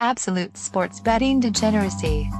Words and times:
Absolute 0.00 0.56
sports 0.56 1.00
betting 1.00 1.40
degeneracy. 1.40 2.30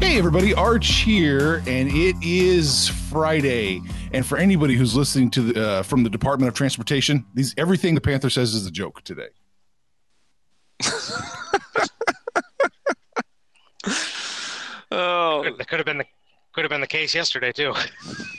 Hey, 0.00 0.18
everybody, 0.18 0.52
Arch 0.52 0.88
here, 1.02 1.62
and 1.68 1.88
it 1.92 2.16
is 2.20 2.88
Friday. 2.88 3.80
And 4.12 4.26
for 4.26 4.36
anybody 4.36 4.74
who's 4.74 4.96
listening 4.96 5.30
to 5.30 5.42
the 5.42 5.64
uh, 5.64 5.82
from 5.84 6.02
the 6.02 6.10
Department 6.10 6.48
of 6.48 6.54
Transportation, 6.54 7.24
these 7.34 7.54
everything 7.56 7.94
the 7.94 8.00
Panther 8.00 8.28
says 8.28 8.52
is 8.52 8.66
a 8.66 8.70
joke 8.70 9.02
today. 9.04 9.28
Oh, 14.94 15.42
That 15.56 15.68
could 15.68 15.78
have 15.78 15.86
been 15.86 15.98
the 15.98 16.04
could 16.52 16.64
have 16.64 16.70
been 16.70 16.82
the 16.82 16.86
case 16.86 17.14
yesterday 17.14 17.52
too. 17.52 17.72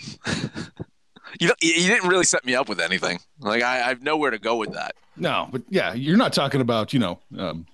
you 1.40 1.48
know, 1.48 1.56
you 1.62 1.88
didn't 1.88 2.10
really 2.10 2.26
set 2.26 2.46
me 2.46 2.56
up 2.56 2.70
with 2.70 2.80
anything. 2.80 3.20
Like 3.40 3.64
I, 3.64 3.76
I 3.76 3.90
have 3.90 4.02
nowhere 4.02 4.32
to 4.32 4.40
go 4.40 4.56
with 4.58 4.74
that. 4.74 4.96
No, 5.16 5.48
but 5.52 5.62
yeah, 5.70 5.94
you're 5.94 6.18
not 6.18 6.34
talking 6.34 6.62
about 6.62 6.94
you 6.94 7.00
know 7.00 7.20
um, 7.38 7.66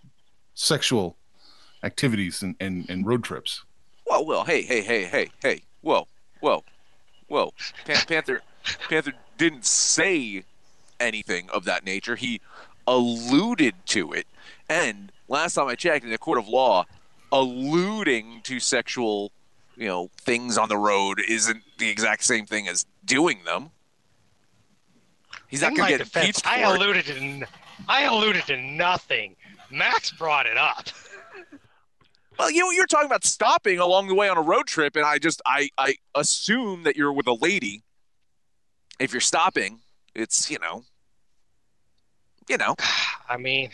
sexual 0.54 1.18
activities 1.84 2.42
and, 2.42 2.56
and, 2.60 2.90
and 2.90 3.06
road 3.06 3.24
trips. 3.24 3.64
Well, 4.06 4.26
well, 4.26 4.44
hey, 4.44 4.62
hey, 4.64 4.82
hey, 4.82 5.06
hey, 5.06 5.30
hey, 5.42 5.62
whoa, 5.82 6.08
whoa, 6.42 6.64
whoa. 7.28 7.54
Pan- 7.86 8.06
Panther, 8.08 8.42
Panther 8.90 9.14
didn't 9.38 9.66
say 9.66 10.44
anything 11.00 11.50
of 11.52 11.64
that 11.66 11.86
nature. 11.86 12.16
He 12.16 12.42
alluded 12.88 13.76
to 13.88 14.12
it, 14.14 14.28
and 14.68 15.12
last 15.28 15.54
time 15.54 15.68
I 15.68 15.76
checked, 15.76 16.06
in 16.06 16.12
a 16.12 16.18
court 16.18 16.40
of 16.40 16.48
law, 16.48 16.86
alluding 17.32 18.42
to 18.44 18.60
sexual, 18.60 19.32
you 19.80 19.88
know, 19.88 20.10
things 20.20 20.58
on 20.58 20.68
the 20.68 20.78
road 20.78 21.22
isn't 21.26 21.64
the 21.78 21.90
exact 21.90 22.26
same 22.26 22.46
thing 22.46 22.68
as 22.68 22.86
doing 23.06 23.40
them. 23.46 23.72
He's 25.48 25.62
not 25.62 25.72
In 25.72 25.78
going 25.78 25.92
to 25.94 25.98
get 26.00 26.04
defense, 26.04 26.42
I 26.46 26.60
it. 26.60 26.76
alluded 26.76 27.06
to 27.06 27.16
n- 27.18 27.46
I 27.88 28.04
alluded 28.04 28.44
to 28.48 28.58
nothing. 28.58 29.38
Max 29.72 30.12
brought 30.12 30.46
it 30.46 30.58
up. 30.58 30.88
Well, 32.38 32.52
you 32.52 32.60
know, 32.60 32.72
you're 32.72 32.86
talking 32.88 33.06
about 33.06 33.24
stopping 33.24 33.80
along 33.80 34.08
the 34.08 34.16
way 34.16 34.28
on 34.28 34.38
a 34.38 34.42
road 34.42 34.68
trip, 34.68 34.98
and 34.98 35.06
I 35.06 35.18
just 35.18 35.42
I 35.46 35.70
I 35.78 35.96
assume 36.14 36.84
that 36.84 36.98
you're 36.98 37.14
with 37.14 37.28
a 37.28 37.34
lady. 37.34 37.84
If 39.00 39.14
you're 39.14 39.22
stopping, 39.22 39.80
it's 40.14 40.52
you 40.52 40.60
know, 40.60 40.84
you 42.50 42.58
know. 42.58 42.76
I 43.30 43.38
mean, 43.38 43.70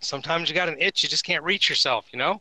sometimes 0.00 0.48
you 0.48 0.54
got 0.54 0.68
an 0.68 0.76
itch 0.78 1.02
you 1.02 1.08
just 1.08 1.24
can't 1.24 1.44
reach 1.44 1.68
yourself. 1.68 2.06
You 2.12 2.18
know. 2.18 2.40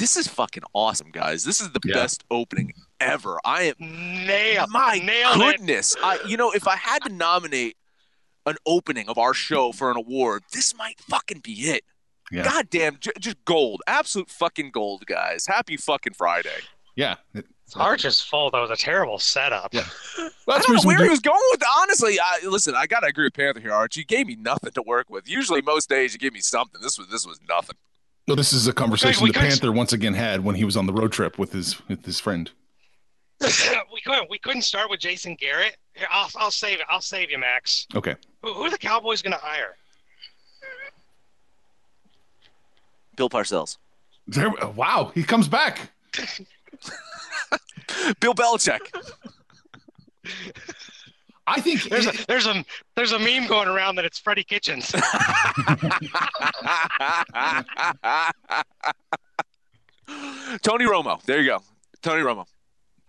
This 0.00 0.16
is 0.16 0.26
fucking 0.26 0.64
awesome, 0.72 1.10
guys. 1.12 1.44
This 1.44 1.60
is 1.60 1.70
the 1.70 1.80
Yeah. 1.84 1.94
best 1.94 2.24
opening 2.30 2.72
ever. 2.98 3.38
I 3.44 3.62
am 3.64 3.74
Nail. 3.78 4.66
my 4.68 4.98
nailed 4.98 5.36
it. 5.40 5.58
goodness. 5.58 5.94
I 6.02 6.18
you 6.26 6.36
know, 6.36 6.50
if 6.52 6.66
I 6.66 6.74
had 6.76 7.02
to 7.04 7.10
nominate 7.10 7.76
an 8.46 8.56
opening 8.66 9.08
of 9.08 9.18
our 9.18 9.34
show 9.34 9.70
for 9.72 9.90
an 9.90 9.96
award, 9.98 10.42
this 10.52 10.74
might 10.74 10.98
fucking 11.00 11.40
be 11.40 11.52
it. 11.70 11.84
Yeah. 12.32 12.44
God 12.44 12.70
damn, 12.70 12.98
j- 12.98 13.10
just 13.20 13.36
gold, 13.44 13.82
absolute 13.86 14.30
fucking 14.30 14.70
gold, 14.70 15.04
guys. 15.06 15.46
Happy 15.46 15.76
fucking 15.76 16.14
Friday. 16.14 16.60
Yeah, 16.96 17.16
it- 17.34 17.46
Arch's 17.76 18.20
fault. 18.20 18.52
That 18.52 18.60
was 18.60 18.70
a 18.70 18.76
terrible 18.76 19.18
setup. 19.20 19.72
Yeah. 19.72 19.82
I 19.86 19.90
well, 20.18 20.56
that's 20.56 20.66
don't 20.66 20.76
know 20.76 20.82
where 20.82 20.96
do- 20.96 21.04
he 21.04 21.08
was 21.10 21.20
going 21.20 21.40
with. 21.52 21.62
Honestly, 21.78 22.18
I, 22.18 22.40
listen, 22.44 22.74
I 22.74 22.86
gotta 22.86 23.06
agree 23.06 23.24
with 23.26 23.34
Panther 23.34 23.60
here, 23.60 23.72
Arch. 23.72 23.96
You 23.96 24.04
gave 24.04 24.26
me 24.26 24.34
nothing 24.36 24.72
to 24.72 24.82
work 24.82 25.08
with. 25.10 25.28
Usually, 25.28 25.60
most 25.62 25.88
days 25.88 26.12
you 26.12 26.18
give 26.18 26.32
me 26.32 26.40
something. 26.40 26.80
This 26.80 26.98
was 26.98 27.08
this 27.08 27.26
was 27.26 27.38
nothing. 27.48 27.76
Well, 28.30 28.36
this 28.36 28.52
is 28.52 28.68
a 28.68 28.72
conversation 28.72 29.24
we 29.24 29.30
the 29.30 29.40
could- 29.40 29.48
Panther 29.48 29.72
once 29.72 29.92
again 29.92 30.14
had 30.14 30.44
when 30.44 30.54
he 30.54 30.64
was 30.64 30.76
on 30.76 30.86
the 30.86 30.92
road 30.92 31.10
trip 31.10 31.36
with 31.36 31.50
his 31.50 31.84
with 31.88 32.04
his 32.04 32.20
friend. 32.20 32.48
we 33.40 34.00
couldn't. 34.02 34.30
We 34.30 34.38
couldn't 34.38 34.62
start 34.62 34.88
with 34.88 35.00
Jason 35.00 35.34
Garrett. 35.34 35.76
Here, 35.94 36.06
I'll, 36.08 36.30
I'll 36.36 36.52
save 36.52 36.78
it. 36.78 36.86
I'll 36.88 37.00
save 37.00 37.32
you, 37.32 37.38
Max. 37.38 37.88
Okay, 37.92 38.14
Who, 38.42 38.54
who 38.54 38.62
are 38.62 38.70
the 38.70 38.78
Cowboys 38.78 39.20
going 39.20 39.32
to 39.32 39.38
hire? 39.40 39.74
Bill 43.16 43.28
Parcells, 43.28 43.78
there, 44.28 44.52
wow, 44.76 45.10
he 45.12 45.24
comes 45.24 45.48
back. 45.48 45.90
Bill 48.20 48.34
Belichick. 48.34 48.78
I 51.50 51.60
think 51.60 51.82
There's 51.84 52.06
a 52.06 52.12
there's 52.26 52.46
a 52.46 52.64
there's 52.96 53.12
a 53.12 53.18
meme 53.18 53.46
going 53.46 53.68
around 53.68 53.96
that 53.96 54.04
it's 54.04 54.18
Freddie 54.18 54.44
Kitchens. 54.44 54.90
Tony 60.62 60.84
Romo. 60.84 61.22
There 61.24 61.40
you 61.40 61.46
go. 61.46 61.62
Tony 62.02 62.22
Romo. 62.22 62.46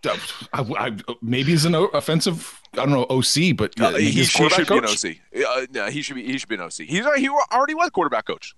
uh, 0.06 0.16
I, 0.52 0.62
I, 0.86 0.96
maybe 1.20 1.52
he's 1.52 1.64
an 1.64 1.74
offensive. 1.74 2.60
I 2.74 2.76
don't 2.86 2.90
know 2.90 3.06
OC, 3.10 3.56
but 3.56 3.78
Uh, 3.80 3.90
maybe 3.92 4.04
he, 4.04 4.10
he's 4.10 4.32
he 4.32 4.38
quarterback 4.38 4.66
should 4.66 5.02
be 5.02 5.38
an. 5.38 5.44
OC. 5.44 5.48
Uh, 5.48 5.66
no, 5.72 5.90
he 5.90 6.02
should 6.02 6.16
be. 6.16 6.24
He 6.24 6.38
should 6.38 6.48
be 6.48 6.54
an 6.56 6.62
OC. 6.62 6.72
He's 6.72 7.04
he 7.16 7.28
already 7.52 7.74
was 7.74 7.90
quarterback 7.90 8.26
coach. 8.26 8.54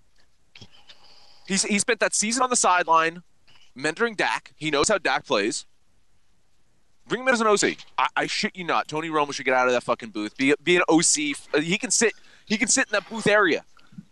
He's 1.47 1.63
he 1.65 1.79
spent 1.79 2.01
that 2.01 2.15
season 2.15 2.43
on 2.43 2.51
the 2.51 2.57
sideline, 2.57 3.23
mentoring 3.77 4.17
Dak. 4.17 4.53
He 4.57 4.71
knows 4.71 4.89
how 4.89 4.99
Dak 4.99 5.27
plays. 5.27 5.67
Bring 7.07 7.23
him 7.23 7.29
in 7.29 7.35
as 7.35 7.41
an 7.41 7.47
OC. 7.47 7.77
I, 7.99 8.07
I 8.17 8.27
shit 8.27 8.57
you 8.57 8.65
not. 8.65 8.89
Tony 8.89 9.09
Romo 9.11 9.33
should 9.33 9.45
get 9.45 9.55
out 9.55 9.67
of 9.67 9.73
that 9.75 9.83
fucking 9.83 10.11
booth. 10.11 10.37
Be 10.37 10.55
be 10.63 10.77
an 10.77 10.83
OC. 10.89 11.37
Uh, 11.53 11.61
He 11.61 11.77
can 11.79 11.91
sit. 11.91 12.13
He 12.47 12.57
can 12.57 12.69
sit 12.69 12.87
in 12.89 12.93
that 12.93 13.09
booth 13.09 13.27
area, 13.27 13.65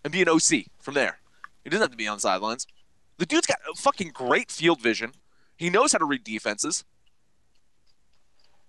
and 0.04 0.12
be 0.12 0.22
an 0.22 0.28
OC 0.28 0.66
from 0.78 0.94
there. 0.94 1.18
He 1.64 1.70
doesn't 1.70 1.82
have 1.82 1.90
to 1.90 1.96
be 1.96 2.06
on 2.08 2.16
the 2.16 2.20
sidelines. 2.20 2.66
The 3.18 3.26
dude's 3.26 3.46
got 3.46 3.58
a 3.70 3.74
fucking 3.76 4.10
great 4.12 4.50
field 4.50 4.80
vision. 4.80 5.12
He 5.56 5.70
knows 5.70 5.92
how 5.92 5.98
to 5.98 6.04
read 6.04 6.24
defenses. 6.24 6.84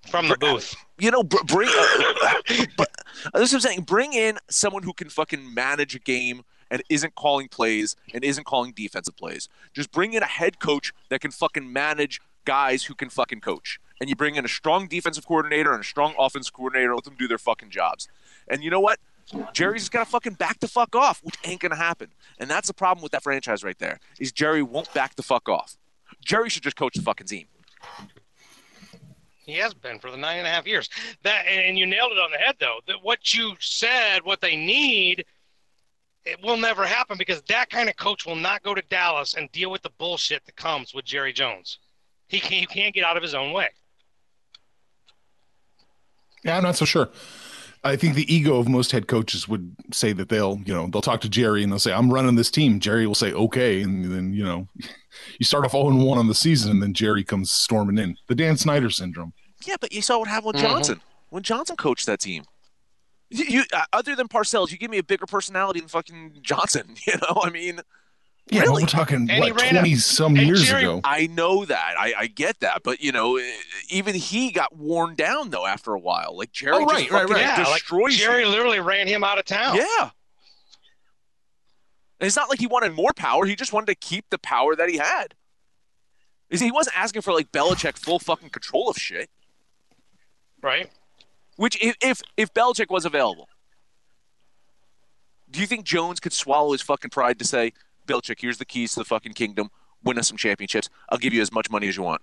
from 0.09 0.27
the 0.27 0.37
booth. 0.37 0.75
you 0.99 1.09
know, 1.11 1.23
br- 1.23 1.43
bring. 1.45 1.69
Uh, 1.69 2.33
but 2.77 2.89
this 3.33 3.51
is 3.51 3.53
what 3.53 3.53
I'm 3.53 3.59
saying. 3.61 3.81
Bring 3.81 4.13
in 4.13 4.37
someone 4.49 4.83
who 4.83 4.93
can 4.93 5.09
fucking 5.09 5.53
manage 5.53 5.95
a 5.95 5.99
game 5.99 6.43
and 6.69 6.83
isn't 6.89 7.15
calling 7.15 7.47
plays 7.47 7.95
and 8.13 8.23
isn't 8.23 8.45
calling 8.45 8.73
defensive 8.73 9.15
plays. 9.15 9.47
Just 9.73 9.91
bring 9.91 10.13
in 10.13 10.23
a 10.23 10.27
head 10.27 10.59
coach 10.59 10.91
that 11.09 11.21
can 11.21 11.31
fucking 11.31 11.71
manage 11.71 12.19
guys 12.45 12.83
who 12.83 12.93
can 12.93 13.09
fucking 13.09 13.41
coach. 13.41 13.79
And 13.99 14.09
you 14.09 14.15
bring 14.15 14.35
in 14.35 14.45
a 14.45 14.49
strong 14.49 14.87
defensive 14.87 15.25
coordinator 15.25 15.71
and 15.71 15.81
a 15.81 15.85
strong 15.85 16.13
offensive 16.17 16.53
coordinator. 16.53 16.93
Let 16.93 17.05
them 17.05 17.15
do 17.17 17.27
their 17.27 17.37
fucking 17.37 17.69
jobs. 17.69 18.07
And 18.47 18.63
you 18.63 18.69
know 18.69 18.79
what? 18.79 18.99
Jerry's 19.53 19.83
just 19.83 19.91
gotta 19.91 20.09
fucking 20.09 20.33
back 20.33 20.59
the 20.59 20.67
fuck 20.67 20.95
off, 20.95 21.21
which 21.23 21.35
ain't 21.43 21.61
gonna 21.61 21.75
happen. 21.75 22.09
And 22.39 22.49
that's 22.49 22.67
the 22.67 22.73
problem 22.73 23.01
with 23.01 23.13
that 23.13 23.23
franchise 23.23 23.63
right 23.63 23.77
there. 23.79 23.99
Is 24.19 24.31
Jerry 24.31 24.61
won't 24.61 24.93
back 24.93 25.15
the 25.15 25.23
fuck 25.23 25.47
off. 25.47 25.77
Jerry 26.23 26.49
should 26.49 26.63
just 26.63 26.75
coach 26.75 26.95
the 26.95 27.01
fucking 27.01 27.27
team. 27.27 27.47
He 29.45 29.53
has 29.55 29.73
been 29.73 29.99
for 29.99 30.09
the 30.09 30.17
nine 30.17 30.37
and 30.37 30.47
a 30.47 30.49
half 30.49 30.65
years. 30.65 30.89
That 31.23 31.45
and 31.47 31.77
you 31.77 31.85
nailed 31.85 32.11
it 32.13 32.17
on 32.17 32.31
the 32.31 32.37
head 32.37 32.55
though. 32.59 32.79
That 32.87 32.97
what 33.01 33.33
you 33.33 33.55
said, 33.59 34.23
what 34.23 34.41
they 34.41 34.55
need, 34.55 35.25
it 36.25 36.41
will 36.41 36.57
never 36.57 36.85
happen 36.85 37.17
because 37.17 37.41
that 37.43 37.69
kind 37.69 37.89
of 37.89 37.97
coach 37.97 38.25
will 38.25 38.35
not 38.35 38.63
go 38.63 38.73
to 38.73 38.81
Dallas 38.89 39.33
and 39.33 39.51
deal 39.51 39.71
with 39.71 39.81
the 39.81 39.91
bullshit 39.97 40.45
that 40.45 40.55
comes 40.55 40.93
with 40.93 41.05
Jerry 41.05 41.33
Jones. 41.33 41.79
He 42.33 42.39
can't, 42.39 42.61
he 42.61 42.65
can't 42.65 42.95
get 42.95 43.03
out 43.03 43.15
of 43.15 43.21
his 43.21 43.35
own 43.35 43.53
way. 43.53 43.69
Yeah, 46.43 46.57
I'm 46.57 46.63
not 46.63 46.75
so 46.75 46.85
sure. 46.85 47.09
I 47.85 47.95
think 47.95 48.15
the 48.15 48.33
ego 48.33 48.57
of 48.57 48.67
most 48.67 48.91
head 48.91 49.07
coaches 49.07 49.47
would 49.47 49.75
say 49.91 50.13
that 50.13 50.29
they'll, 50.29 50.59
you 50.65 50.73
know, 50.73 50.87
they'll 50.87 51.01
talk 51.01 51.21
to 51.21 51.29
Jerry 51.29 51.63
and 51.63 51.71
they'll 51.71 51.79
say, 51.79 51.91
"I'm 51.93 52.11
running 52.11 52.35
this 52.35 52.49
team." 52.49 52.79
Jerry 52.79 53.05
will 53.05 53.13
say, 53.15 53.33
"Okay," 53.33 53.81
and 53.81 54.05
then 54.11 54.33
you 54.33 54.43
know, 54.43 54.67
you 55.39 55.45
start 55.45 55.65
off 55.65 55.71
0 55.73 55.93
1 55.95 56.17
on 56.17 56.27
the 56.27 56.33
season, 56.35 56.71
and 56.71 56.81
then 56.81 56.93
Jerry 56.93 57.23
comes 57.23 57.51
storming 57.51 57.97
in. 57.97 58.15
The 58.27 58.35
Dan 58.35 58.57
Snyder 58.57 58.89
syndrome. 58.89 59.33
Yeah, 59.65 59.75
but 59.79 59.91
you 59.93 60.01
saw 60.01 60.19
what 60.19 60.27
happened 60.27 60.53
with 60.55 60.63
Mhm. 60.63 60.67
Johnson 60.69 61.01
when 61.29 61.43
Johnson 61.43 61.75
coached 61.75 62.05
that 62.07 62.19
team. 62.19 62.45
You, 63.29 63.45
you 63.45 63.63
uh, 63.73 63.83
other 63.91 64.15
than 64.15 64.27
Parcells, 64.27 64.71
you 64.71 64.77
give 64.77 64.89
me 64.91 64.97
a 64.97 65.03
bigger 65.03 65.25
personality 65.25 65.79
than 65.81 65.89
fucking 65.89 66.39
Johnson. 66.41 66.95
You 67.07 67.13
know, 67.21 67.41
I 67.43 67.49
mean, 67.49 67.81
Yeah, 68.49 68.61
Really? 68.63 68.83
we're 68.83 68.87
talking 68.87 69.29
And 69.29 69.39
what 69.39 69.57
twenty 69.57 69.95
some 69.95 70.35
years 70.35 70.63
Jerry- 70.65 70.83
ago. 70.83 70.99
I 71.05 71.27
know 71.27 71.63
that, 71.63 71.95
I, 71.97 72.13
I 72.17 72.27
get 72.27 72.59
that, 72.59 72.81
but 72.83 73.01
you 73.01 73.11
know, 73.13 73.37
eh, 73.37 73.43
even 73.89 74.15
he 74.15 74.51
got 74.51 74.75
worn 74.75 75.15
down 75.15 75.49
though 75.49 75.65
after 75.65 75.93
a 75.93 75.99
while. 75.99 76.37
Like 76.37 76.51
Jerry, 76.51 76.75
Oh, 76.75 76.85
right, 76.85 76.99
just 76.99 77.11
right, 77.11 77.21
fucking 77.21 77.33
right. 77.35 77.41
Yeah, 77.57 77.63
like 77.63 77.79
destroys 77.81 78.19
you. 78.19 78.25
Jerry 78.25 78.45
literally 78.45 78.81
ran 78.81 79.07
him 79.07 79.23
out 79.23 79.39
of 79.39 79.45
town. 79.45 79.77
Yeah. 79.77 80.09
And 82.19 82.27
it's 82.27 82.35
not 82.35 82.49
like 82.49 82.59
he 82.59 82.67
wanted 82.67 82.93
more 82.93 83.11
power. 83.15 83.45
He 83.45 83.55
just 83.55 83.71
wanted 83.73 83.87
to 83.87 83.95
keep 83.95 84.25
the 84.29 84.37
power 84.37 84.75
that 84.75 84.89
he 84.89 84.97
had. 84.97 85.35
Is 86.49 86.59
He 86.61 86.71
wasn't 86.71 86.97
asking 86.99 87.21
for 87.21 87.33
like 87.33 87.51
Belichick 87.51 87.97
full 87.97 88.19
fucking 88.19 88.49
control 88.49 88.89
of 88.89 88.97
shit. 88.97 89.29
Right. 90.61 90.89
Which 91.55 91.81
if 91.81 91.95
if, 92.01 92.21
if 92.37 92.53
Belichick 92.53 92.89
was 92.89 93.05
available, 93.05 93.47
do 95.49 95.59
you 95.61 95.65
think 95.67 95.85
Jones 95.85 96.19
could 96.19 96.33
swallow 96.33 96.71
his 96.73 96.81
fucking 96.81 97.09
pride 97.11 97.39
to 97.39 97.45
say, 97.45 97.73
Belichick, 98.05 98.39
here's 98.39 98.57
the 98.57 98.65
keys 98.65 98.93
to 98.93 98.99
the 98.99 99.05
fucking 99.05 99.33
kingdom. 99.33 99.69
Win 100.03 100.17
us 100.19 100.27
some 100.27 100.37
championships. 100.37 100.89
I'll 101.09 101.17
give 101.17 101.33
you 101.33 101.41
as 101.41 101.51
much 101.51 101.69
money 101.69 101.87
as 101.87 101.97
you 101.97 102.03
want. 102.03 102.21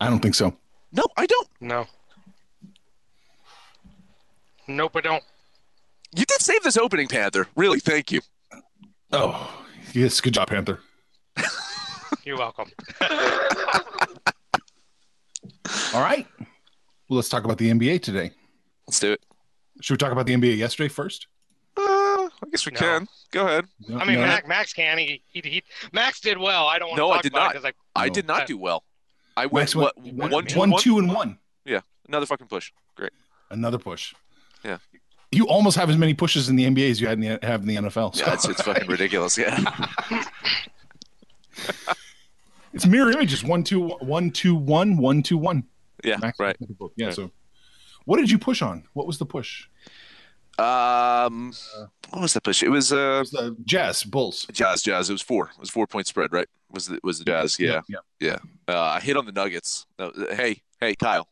I 0.00 0.08
don't 0.08 0.20
think 0.20 0.34
so. 0.34 0.56
No, 0.92 1.04
I 1.16 1.26
don't. 1.26 1.48
No. 1.60 1.86
Nope, 4.66 4.96
I 4.96 5.00
don't. 5.00 5.24
You 6.14 6.24
did 6.24 6.40
save 6.40 6.62
this 6.62 6.76
opening, 6.76 7.08
Panther. 7.08 7.46
Really, 7.56 7.80
thank 7.80 8.12
you. 8.12 8.20
Oh, 9.12 9.64
yes, 9.92 10.20
good 10.20 10.34
job, 10.34 10.48
Panther. 10.48 10.80
You're 12.24 12.38
welcome. 12.38 12.70
All 15.94 16.00
right. 16.00 16.26
Well, 17.08 17.16
let's 17.16 17.28
talk 17.28 17.44
about 17.44 17.58
the 17.58 17.70
NBA 17.70 18.02
today. 18.02 18.30
Let's 18.86 19.00
do 19.00 19.12
it. 19.12 19.24
Should 19.80 19.94
we 19.94 19.98
talk 19.98 20.12
about 20.12 20.26
the 20.26 20.34
NBA 20.34 20.56
yesterday 20.56 20.88
first? 20.88 21.26
I 22.44 22.48
guess 22.50 22.64
we 22.66 22.72
No. 22.72 22.78
can. 22.78 23.08
Go 23.32 23.46
ahead. 23.46 23.66
No, 23.88 23.98
I 23.98 24.04
mean, 24.04 24.14
no, 24.16 24.22
Max, 24.26 24.48
Max 24.48 24.72
can. 24.72 24.98
He, 24.98 25.22
he, 25.28 25.40
he, 25.40 25.62
Max 25.92 26.20
did 26.20 26.38
well. 26.38 26.66
I 26.66 26.78
don't 26.78 26.88
want 26.88 26.98
No, 26.98 27.08
to 27.08 27.18
I 27.18 27.22
did 27.22 27.32
about 27.32 27.40
not. 27.40 27.50
it 27.56 27.62
because 27.62 27.72
I 27.96 28.06
No. 28.08 28.14
did 28.14 28.26
not 28.26 28.46
do 28.46 28.56
well. 28.58 28.84
I 29.36 29.46
went, 29.46 29.62
Max 29.64 29.74
what, 29.74 29.96
went 29.98 30.16
one, 30.18 30.30
one, 30.30 30.46
two, 30.46 30.58
one, 30.58 30.70
one? 30.70 30.82
two, 30.82 30.98
and 30.98 31.12
one. 31.12 31.38
Yeah, 31.64 31.80
another 32.08 32.26
fucking 32.26 32.46
push. 32.48 32.72
Great. 32.96 33.12
Another 33.50 33.78
push. 33.78 34.14
Yeah. 34.64 34.78
You 35.32 35.46
almost 35.46 35.76
have 35.76 35.88
as 35.90 35.96
many 35.96 36.12
pushes 36.14 36.48
in 36.48 36.56
the 36.56 36.64
NBA 36.64 36.90
as 36.90 37.00
you 37.00 37.06
had 37.06 37.22
in 37.22 37.38
the, 37.40 37.46
have 37.46 37.60
in 37.62 37.68
the 37.68 37.76
NFL. 37.76 38.16
So 38.16 38.24
Yeah, 38.26 38.34
it's, 38.34 38.48
it's 38.48 38.62
fucking 38.62 38.88
ridiculous. 38.88 39.38
Yeah. 39.38 39.64
it's 42.72 42.86
mirror 42.86 43.10
images. 43.12 43.44
One, 43.44 43.62
two, 43.64 43.88
one, 43.98 44.30
two, 44.30 44.54
one, 44.54 44.96
one, 44.96 45.22
two, 45.22 45.38
one. 45.38 45.64
Yeah, 46.04 46.16
Max- 46.16 46.38
right. 46.40 46.56
Yeah. 46.96 47.06
Right. 47.06 47.14
So, 47.14 47.30
what 48.06 48.16
did 48.18 48.30
you 48.30 48.38
push 48.38 48.62
on? 48.62 48.84
What 48.94 49.06
was 49.06 49.18
the 49.18 49.26
push? 49.26 49.66
Um, 50.60 51.52
what 52.10 52.22
was 52.22 52.34
that 52.34 52.42
push? 52.42 52.62
It 52.62 52.68
was 52.68 52.92
It 52.92 52.98
uh, 52.98 53.20
was 53.20 53.30
the 53.30 53.56
Jazz 53.64 54.02
Bulls. 54.04 54.46
Jazz. 54.52 54.82
Jazz. 54.82 55.08
It 55.08 55.12
was 55.14 55.22
four. 55.22 55.50
It 55.54 55.58
was 55.60 55.70
four 55.70 55.86
point 55.86 56.06
spread, 56.06 56.32
right? 56.32 56.48
Was 56.70 56.86
the 56.86 56.98
was 57.02 57.18
the 57.18 57.24
Jazz? 57.24 57.58
Yeah. 57.58 57.80
Yeah. 58.20 58.38
Uh, 58.68 58.78
I 58.80 59.00
hit 59.00 59.16
on 59.16 59.26
the 59.26 59.32
Nuggets. 59.32 59.86
Uh, 59.98 60.10
hey, 60.34 60.62
hey, 60.80 60.94
Kyle. 60.94 61.28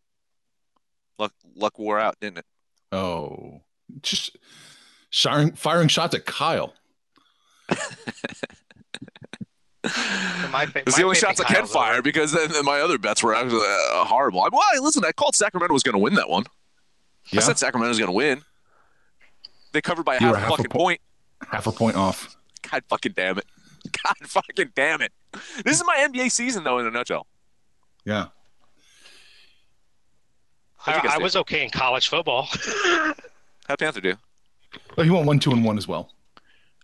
Luck, 1.18 1.32
luck 1.56 1.78
wore 1.78 1.98
out, 1.98 2.16
didn't 2.20 2.38
it? 2.38 2.44
Oh, 2.92 3.62
just 4.02 4.36
firing, 5.12 5.52
firing 5.52 5.88
shots 5.88 6.14
at 6.14 6.24
Kyle. 6.26 6.74
my, 10.52 10.66
fa- 10.66 10.82
It's 10.86 10.96
the 10.96 11.02
only 11.02 11.16
shots 11.16 11.40
I 11.40 11.44
can 11.44 11.56
Kyle's 11.56 11.72
fire 11.72 11.92
over. 11.94 12.02
because 12.02 12.32
then, 12.32 12.50
then 12.52 12.64
my 12.64 12.80
other 12.80 12.98
bets 12.98 13.22
were 13.22 13.34
actually 13.34 13.60
uh, 13.60 14.04
horrible. 14.04 14.42
I, 14.42 14.48
well, 14.52 14.62
listen, 14.82 15.04
I 15.04 15.12
called 15.12 15.34
Sacramento 15.34 15.72
was 15.72 15.82
going 15.82 15.94
to 15.94 15.98
win 15.98 16.14
that 16.14 16.28
one. 16.28 16.44
Yeah. 17.32 17.40
I 17.40 17.42
said 17.42 17.58
Sacramento 17.58 17.88
was 17.88 17.98
going 17.98 18.08
to 18.08 18.12
win. 18.16 18.42
They 19.78 19.82
covered 19.82 20.02
by 20.02 20.14
You 20.14 20.26
half 20.26 20.30
were 20.32 20.36
a 20.36 20.40
half 20.40 20.48
a 20.48 20.56
fucking 20.56 20.70
po- 20.70 20.78
point. 20.78 21.00
Half 21.52 21.68
a 21.68 21.70
point 21.70 21.94
off. 21.94 22.36
God 22.68 22.82
fucking 22.88 23.12
damn 23.14 23.38
it. 23.38 23.44
God 23.92 24.16
fucking 24.28 24.72
damn 24.74 25.00
it. 25.02 25.12
This 25.64 25.76
is 25.78 25.84
my 25.86 26.04
NBA 26.10 26.32
season, 26.32 26.64
though, 26.64 26.80
in 26.80 26.86
a 26.88 26.90
nutshell. 26.90 27.28
Yeah. 28.04 28.26
How'd 30.78 30.96
you 30.96 31.02
guys 31.08 31.12
I, 31.12 31.20
I 31.20 31.22
was 31.22 31.36
okay 31.36 31.62
in 31.62 31.70
college 31.70 32.08
football. 32.08 32.48
How'd 33.68 33.78
Panther 33.78 34.00
do? 34.00 34.14
But 34.96 35.04
he 35.04 35.12
went 35.12 35.26
one, 35.26 35.38
two, 35.38 35.52
and 35.52 35.64
one 35.64 35.78
as 35.78 35.86
well. 35.86 36.10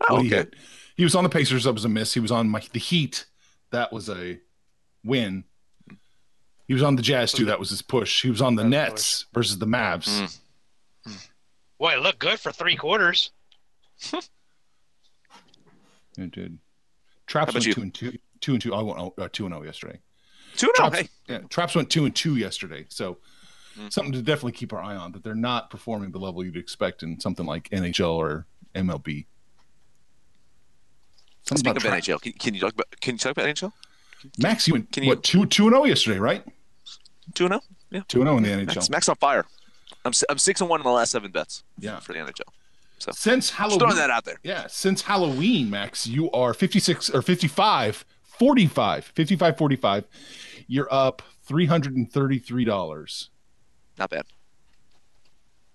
Oh, 0.09 0.15
What 0.15 0.23
he 0.23 0.29
okay. 0.29 0.37
hit. 0.37 0.55
He 0.97 1.03
was 1.03 1.17
on 1.17 1.25
the 1.25 1.31
Pacers. 1.31 1.65
That 1.65 1.73
was 1.73 1.85
a 1.85 1.89
miss. 1.89 2.15
He 2.15 2.21
was 2.21 2.31
on 2.31 2.49
my, 2.49 2.63
the 2.73 2.79
Heat. 2.79 3.25
That 3.73 3.93
was 3.93 4.09
a 4.09 4.39
win. 5.05 5.43
He 6.69 6.75
was 6.75 6.85
on 6.85 6.95
the 6.95 7.03
Jazz 7.03 7.33
too. 7.33 7.47
That 7.47 7.59
was 7.59 7.71
his 7.71 7.83
push. 7.83 8.23
He 8.23 8.31
was 8.31 8.41
on 8.41 8.55
the 8.55 8.63
That 8.63 8.69
was 8.69 8.71
Nets 8.71 9.27
versus 9.35 9.59
the 9.59 9.67
Mavs. 9.67 10.07
Mm. 10.21 10.39
Boy, 11.79 11.95
it 11.95 12.01
looked 12.01 12.19
good 12.19 12.39
for 12.41 12.53
three 12.53 12.77
quarters. 12.77 13.31
It 16.17 16.31
did. 16.31 16.59
Traps 17.27 17.53
went 17.55 17.67
you? 17.67 17.75
two 17.75 17.83
and 17.83 17.93
two. 17.95 18.19
Two 18.41 18.53
and 18.53 18.63
two. 18.63 18.73
I 18.73 18.83
went 18.83 18.99
oh, 19.01 19.15
uh, 19.19 19.29
two 19.33 19.47
and 19.47 19.53
zero 19.55 19.65
yesterday. 19.65 19.99
2 20.57 20.67
0. 20.67 20.73
Traps, 20.77 20.97
Hey. 20.99 21.09
yeah, 21.29 21.39
Traps 21.49 21.75
went 21.75 21.91
two 21.91 22.05
and 22.05 22.15
two 22.15 22.37
yesterday. 22.37 22.87
So 22.89 23.19
Mm. 23.77 23.93
something 23.93 24.13
to 24.13 24.23
definitely 24.23 24.53
keep 24.53 24.73
our 24.73 24.81
eye 24.81 24.95
on. 24.95 25.11
That 25.11 25.25
they're 25.25 25.35
not 25.35 25.69
performing 25.71 26.13
the 26.13 26.21
level 26.21 26.45
you'd 26.45 26.57
expect 26.57 27.03
in 27.03 27.19
something 27.19 27.45
like 27.45 27.69
NHL 27.71 28.13
or 28.15 28.47
MLB. 28.77 29.27
Something 31.43 31.59
Speaking 31.59 31.71
about 31.89 31.99
of 31.99 32.05
Tra- 32.05 32.15
NHL, 32.15 32.23
can, 32.23 32.33
can 32.35 32.55
you 32.55 32.61
talk 32.61 32.73
about 32.75 32.87
can 33.01 33.15
you 33.17 33.19
talk 33.19 33.33
about 33.33 33.47
NHL? 33.47 33.73
Max, 34.39 34.69
you 34.69 34.75
went 34.75 34.93
Can 34.93 35.03
you- 35.03 35.09
what 35.09 35.25
two 35.25 35.45
two 35.47 35.65
and 35.67 35.73
zero 35.75 35.85
yesterday, 35.87 36.21
right? 36.21 36.45
2 37.35 37.47
and 37.47 37.55
0? 37.55 37.61
Yeah. 37.91 38.03
Two 38.07 38.21
and 38.21 38.29
zero 38.29 38.37
in 38.37 38.45
the 38.45 38.51
NHL. 38.51 38.67
Max, 38.77 38.91
Max 38.91 39.09
on 39.09 39.17
fire. 39.17 39.45
I'm, 40.05 40.13
I'm 40.29 40.39
6 40.39 40.61
and 40.61 40.71
1 40.71 40.81
in 40.81 40.85
the 40.85 40.91
last 40.91 41.13
seven 41.13 41.31
bets 41.31 41.63
Yeah. 41.79 41.99
for 42.01 42.13
the 42.13 42.19
NHL. 42.21 42.41
So 42.99 43.13
since 43.13 43.51
Halloween, 43.51 43.81
throwing 43.81 43.97
that 43.97 44.11
out 44.11 44.25
there. 44.25 44.39
Yeah, 44.43 44.67
since 44.69 45.03
Halloween, 45.03 45.69
Max, 45.71 46.07
you 46.07 46.31
are 46.31 46.55
56 46.55 47.11
or 47.11 47.23
55, 47.23 48.05
45, 48.23 49.05
55, 49.05 49.59
45. 49.59 50.05
You're 50.67 50.89
up 50.93 51.23
$333. 51.49 53.29
Not 53.99 54.11
bad. 54.11 54.25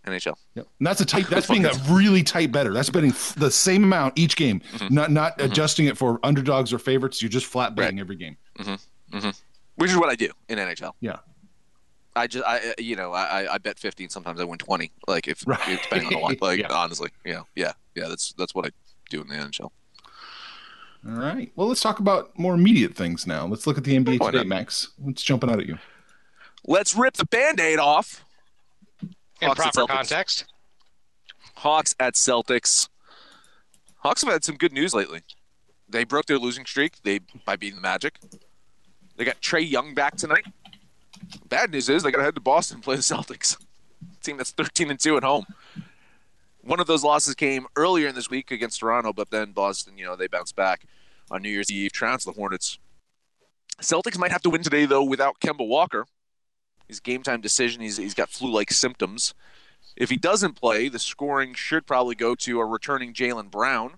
NHL. 0.08 0.36
Yep. 0.56 0.68
And 0.80 0.88
that's 0.88 1.02
a 1.02 1.06
tight, 1.06 1.28
that's 1.28 1.48
being 1.52 1.66
a 1.66 1.72
really 1.90 2.24
tight 2.24 2.52
better. 2.52 2.74
That's 2.74 2.90
betting 2.90 3.14
the 3.38 3.52
same 3.52 3.84
amount 3.84 4.18
each 4.18 4.36
game, 4.36 4.62
Mm-hmm. 4.74 4.94
not 4.94 5.12
not 5.12 5.38
mm-hmm. 5.38 5.52
adjusting 5.52 5.86
it 5.86 5.98
for 5.98 6.20
underdogs 6.24 6.74
or 6.74 6.80
favorites. 6.80 7.22
You're 7.22 7.30
just 7.30 7.46
flat 7.46 7.76
betting 7.76 8.00
every 8.00 8.16
game. 8.16 8.38
Mm-hmm. 8.58 9.18
Mm-hmm. 9.18 9.30
Which 9.76 9.92
is 9.92 9.98
what 9.98 10.10
I 10.10 10.16
do 10.16 10.30
in 10.48 10.58
NHL. 10.58 10.94
Yeah. 11.00 11.18
I 12.16 12.28
just, 12.28 12.46
I, 12.46 12.58
uh, 12.58 12.74
you 12.80 12.96
know, 12.96 13.14
I, 13.14 13.44
I- 13.44 13.54
I 13.56 13.58
bet 13.60 13.78
15. 13.80 14.10
Sometimes 14.10 14.40
I 14.42 14.44
win 14.44 14.58
20. 14.60 14.92
Like 15.08 15.28
if, 15.28 15.44
Right. 15.48 15.80
depending 15.84 16.08
on 16.08 16.14
the 16.14 16.20
line. 16.26 16.38
Like 16.42 16.60
Yeah. 16.60 16.72
honestly, 16.74 17.10
yeah, 17.26 17.42
yeah, 17.56 17.74
yeah. 17.96 18.08
That's 18.08 18.34
that's 18.34 18.54
what 18.56 18.66
I 18.66 18.70
do 19.10 19.22
in 19.22 19.28
the 19.28 19.36
NHL. 19.36 19.72
All 21.08 21.14
right. 21.14 21.52
Well, 21.56 21.68
let's 21.68 21.82
talk 21.82 22.00
about 22.00 22.38
more 22.38 22.54
immediate 22.56 22.94
things 22.96 23.26
now. 23.26 23.46
Let's 23.46 23.66
look 23.66 23.78
at 23.78 23.84
the 23.86 23.96
NBA 23.98 24.20
today. 24.32 24.44
Max. 24.44 24.90
What's 24.98 25.24
jumping 25.24 25.50
out 25.50 25.60
at 25.60 25.66
you? 25.66 25.78
Let's 26.68 26.94
rip 26.94 27.14
the 27.14 27.26
band-aid 27.26 27.80
off. 27.80 28.26
In 29.42 29.48
Hawks 29.48 29.60
proper 29.62 29.86
context. 29.88 30.44
Hawks 31.56 31.96
at 32.02 32.16
Celtics. 32.16 32.90
Hawks 34.00 34.24
have 34.24 34.34
had 34.34 34.44
some 34.44 34.56
good 34.58 34.74
news 34.74 34.94
lately. 34.94 35.22
They 35.88 36.04
broke 36.04 36.26
their 36.26 36.38
losing 36.38 36.66
streak. 36.66 37.02
They 37.04 37.20
by 37.46 37.56
beating 37.56 37.76
the 37.78 37.82
Magic. 37.82 38.20
They 39.16 39.24
got 39.24 39.42
Trae 39.42 39.70
Young 39.70 39.94
back 39.94 40.18
tonight. 40.18 40.46
Bad 41.48 41.72
news 41.72 41.90
is 41.90 42.04
they 42.04 42.12
got 42.12 42.18
to 42.18 42.24
head 42.24 42.36
to 42.36 42.42
Boston 42.42 42.76
and 42.76 42.84
play 42.84 42.96
the 42.96 43.02
Celtics, 43.02 43.58
team 44.24 44.38
that's 44.38 44.52
13 44.52 44.90
and 44.90 45.00
two 45.00 45.18
at 45.18 45.24
home. 45.24 45.46
One 46.62 46.80
of 46.80 46.88
those 46.88 47.04
losses 47.04 47.36
came 47.36 47.68
earlier 47.76 48.08
in 48.08 48.16
this 48.16 48.30
week 48.30 48.52
against 48.52 48.80
Toronto, 48.80 49.14
but 49.14 49.30
then 49.32 49.52
Boston, 49.52 49.98
you 49.98 50.06
know, 50.06 50.16
they 50.16 50.28
bounced 50.28 50.56
back 50.56 50.86
on 51.32 51.42
New 51.42 51.50
Year's 51.50 51.72
Eve, 51.72 51.92
trounced 51.92 52.26
the 52.26 52.34
Hornets. 52.34 52.80
Celtics 53.82 54.18
might 54.18 54.32
have 54.32 54.42
to 54.42 54.50
win 54.50 54.62
today 54.62 54.86
though 54.86 55.04
without 55.04 55.40
Kemba 55.40 55.66
Walker. 55.66 56.06
His 56.88 57.00
game 57.00 57.24
time 57.24 57.40
decision. 57.40 57.82
He's 57.82 57.98
he's 57.98 58.14
got 58.16 58.30
flu-like 58.30 58.72
symptoms. 58.72 59.34
If 59.96 60.10
he 60.10 60.18
doesn't 60.18 60.54
play, 60.54 60.90
the 60.90 61.00
scoring 61.00 61.54
should 61.54 61.86
probably 61.86 62.16
go 62.16 62.36
to 62.36 62.60
a 62.60 62.66
returning 62.66 63.14
Jaylen 63.14 63.52
Brown. 63.52 63.96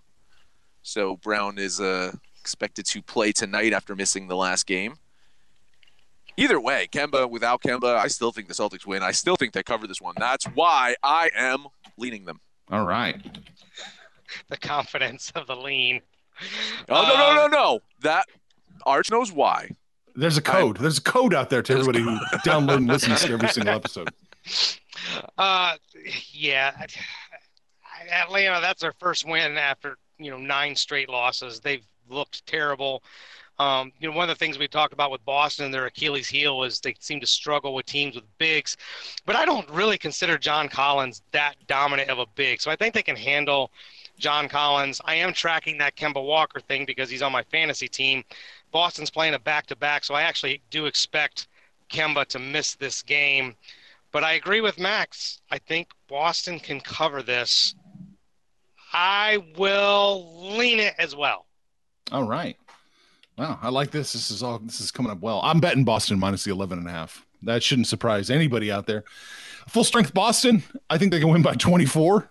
So 0.84 1.16
Brown 1.18 1.58
is 1.58 1.80
uh, 1.80 2.12
expected 2.40 2.86
to 2.88 3.02
play 3.02 3.32
tonight 3.32 3.74
after 3.74 3.96
missing 3.96 4.28
the 4.28 4.36
last 4.36 4.66
game. 4.66 4.96
Either 6.42 6.60
way, 6.60 6.88
Kemba 6.92 7.30
without 7.30 7.62
Kemba, 7.62 7.96
I 7.98 8.08
still 8.08 8.32
think 8.32 8.48
the 8.48 8.56
Celtics 8.56 8.88
win. 8.88 9.04
I 9.04 9.12
still 9.12 9.36
think 9.36 9.54
they 9.54 9.62
cover 9.62 9.86
this 9.86 10.02
one. 10.02 10.16
That's 10.18 10.46
why 10.46 10.96
I 11.04 11.30
am 11.36 11.68
leaning 11.98 12.26
them. 12.26 12.40
All 12.72 12.84
right. 12.84 13.16
The 14.50 14.58
confidence 14.58 15.32
of 15.36 15.46
the 15.46 15.56
lean. 15.56 16.02
Oh 16.90 17.04
no 17.04 17.16
no 17.16 17.30
Uh, 17.30 17.36
no 17.36 17.48
no! 17.48 17.80
That 18.00 18.26
Arch 18.88 19.12
knows 19.12 19.32
why. 19.32 19.70
There's 20.16 20.38
a 20.38 20.42
code. 20.42 20.78
There's 20.78 20.98
a 20.98 21.04
code 21.04 21.36
out 21.36 21.52
there 21.52 21.62
to 21.62 21.74
everybody 21.74 22.02
who 22.02 22.18
download 22.46 22.78
and 22.78 22.88
listens 22.88 23.22
to 23.22 23.34
every 23.34 23.50
single 23.50 23.76
episode. 23.76 24.10
Uh, 25.38 25.76
yeah. 26.32 26.72
Atlanta, 28.12 28.62
that's 28.62 28.82
their 28.82 28.94
first 28.94 29.28
win 29.28 29.58
after, 29.58 29.98
you 30.18 30.32
know, 30.32 30.38
nine 30.38 30.76
straight 30.76 31.08
losses. 31.08 31.60
They've 31.60 31.86
looked 32.10 32.46
terrible. 32.48 33.04
Um, 33.60 33.92
you 34.00 34.10
know, 34.10 34.16
one 34.16 34.30
of 34.30 34.36
the 34.36 34.40
things 34.40 34.58
we 34.58 34.68
talked 34.68 34.94
about 34.94 35.12
with 35.12 35.24
Boston, 35.24 35.66
and 35.66 35.74
their 35.74 35.86
Achilles 35.86 36.28
heel 36.28 36.64
is 36.64 36.80
they 36.80 36.96
seem 37.00 37.20
to 37.20 37.28
struggle 37.28 37.76
with 37.76 37.86
teams 37.86 38.16
with 38.16 38.24
bigs. 38.38 38.76
But 39.26 39.36
I 39.36 39.46
don't 39.46 39.70
really 39.70 39.98
consider 39.98 40.38
John 40.38 40.68
Collins 40.68 41.22
that 41.32 41.56
dominant 41.68 42.10
of 42.10 42.20
a 42.20 42.26
big. 42.36 42.60
So 42.62 42.72
I 42.72 42.76
think 42.76 42.94
they 42.94 43.04
can 43.04 43.16
handle 43.16 43.72
John 44.18 44.50
Collins. 44.50 45.00
I 45.06 45.16
am 45.16 45.34
tracking 45.34 45.78
that 45.78 45.96
Kemba 45.96 46.24
Walker 46.24 46.60
thing 46.60 46.86
because 46.86 47.10
he's 47.10 47.22
on 47.22 47.32
my 47.32 47.44
fantasy 47.44 47.88
team. 47.88 48.24
Boston's 48.72 49.12
playing 49.12 49.34
a 49.34 49.40
back 49.40 49.68
to 49.68 49.76
back, 49.76 50.04
so 50.04 50.16
I 50.16 50.24
actually 50.24 50.62
do 50.72 50.86
expect 50.86 51.48
Kemba 51.92 52.26
to 52.28 52.40
miss 52.40 52.76
this 52.76 53.04
game. 53.04 53.56
But 54.12 54.24
I 54.24 54.34
agree 54.34 54.62
with 54.62 54.80
Max. 54.80 55.42
I 55.52 55.58
think 55.58 55.90
Boston 56.08 56.60
can 56.60 56.82
cover 56.82 57.22
this. 57.22 57.76
I 58.94 59.38
will 59.58 60.58
lean 60.58 60.80
it 60.80 60.96
as 60.98 61.16
well. 61.16 61.46
All 62.12 62.24
right. 62.24 62.58
Wow, 63.38 63.58
I 63.62 63.70
like 63.70 63.92
this. 63.92 64.14
This 64.14 64.30
is 64.30 64.44
all 64.44 64.60
this 64.60 64.82
is 64.82 64.92
coming 64.92 65.12
up 65.12 65.20
well. 65.22 65.42
I'm 65.44 65.60
betting 65.60 65.84
Boston 65.84 66.20
minus 66.20 66.44
the 66.44 66.52
11 66.52 66.80
and 66.80 66.88
a 66.88 66.92
half. 66.92 67.26
That 67.44 67.64
shouldn't 67.64 67.88
surprise 67.88 68.30
anybody 68.30 68.72
out 68.72 68.86
there. 68.86 69.04
Full 69.68 69.84
strength 69.84 70.14
Boston, 70.14 70.64
I 70.90 70.98
think 70.98 71.12
they 71.12 71.20
can 71.20 71.30
win 71.30 71.42
by 71.42 71.54
24. 71.56 72.30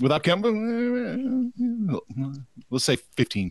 Without 0.00 0.22
Kemba, 0.22 1.50
eh, 1.58 2.38
let's 2.70 2.84
say 2.84 2.96
15. 3.16 3.50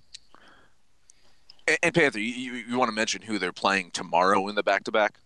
And, 1.68 1.78
and 1.84 1.94
Panther, 1.94 2.20
you, 2.20 2.34
you, 2.34 2.54
you 2.70 2.78
want 2.80 2.88
to 2.90 2.96
mention 2.96 3.22
who 3.24 3.38
they're 3.38 3.52
playing 3.52 3.92
tomorrow 3.92 4.48
in 4.48 4.56
the 4.56 4.64
back 4.64 4.86
to 4.86 4.92
back? 4.92 5.20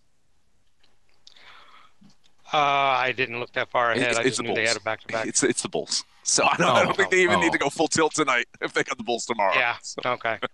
Uh, 2.54 2.58
I 2.58 3.14
didn't 3.16 3.40
look 3.40 3.54
that 3.54 3.70
far 3.70 3.92
ahead. 3.92 4.04
It's- 4.12 4.18
I 4.18 4.24
just 4.24 4.38
the 4.38 4.44
knew 4.44 4.56
they 4.56 4.68
had 4.68 4.78
a 4.78 4.82
back 4.82 5.02
to 5.02 5.08
back. 5.08 5.28
It's 5.28 5.44
it's 5.44 5.62
the 5.62 5.70
Bulls. 5.70 6.04
So 6.24 6.44
I 6.44 6.56
don't, 6.58 6.68
I 6.70 6.82
Oh, 6.82 6.86
don't 6.86 6.98
think 6.98 7.10
they 7.12 7.24
even 7.24 7.38
oh, 7.38 7.42
need 7.42 7.52
to 7.52 7.58
go 7.58 7.70
full 7.70 7.88
tilt 7.88 8.14
tonight 8.14 8.46
if 8.62 8.74
they 8.74 8.84
got 8.84 8.98
the 8.98 9.04
Bulls 9.04 9.26
tomorrow. 9.26 9.54
Yeah. 9.56 9.76
So- 9.82 10.02
Okay. 10.06 10.38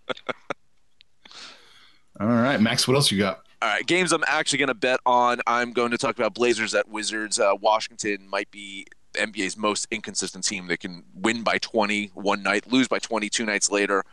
All 2.20 2.28
right, 2.28 2.60
Max, 2.60 2.88
what 2.88 2.96
else 2.96 3.12
you 3.12 3.20
got? 3.20 3.42
All 3.62 3.70
right, 3.70 3.86
games 3.86 4.12
I'm 4.12 4.24
actually 4.28 4.60
going 4.60 4.68
to 4.70 4.74
bet 4.76 5.00
on. 5.06 5.40
I'm 5.46 5.72
going 5.72 5.92
to 5.92 5.98
talk 5.98 6.18
about 6.18 6.34
Blazers 6.34 6.74
at 6.74 6.88
Wizards. 6.90 7.40
Uh, 7.40 7.54
Washington 7.60 8.28
might 8.28 8.50
be 8.50 8.88
NBA's 9.14 9.56
most 9.58 9.88
inconsistent 9.92 10.44
team. 10.46 10.68
They 10.68 10.78
can 10.78 11.04
win 11.14 11.44
by 11.44 11.58
20 11.60 12.12
one 12.16 12.42
night, 12.44 12.72
lose 12.72 12.88
by 12.88 13.00
20 13.00 13.30
two 13.30 13.46
nights 13.46 13.70
later. 13.72 14.04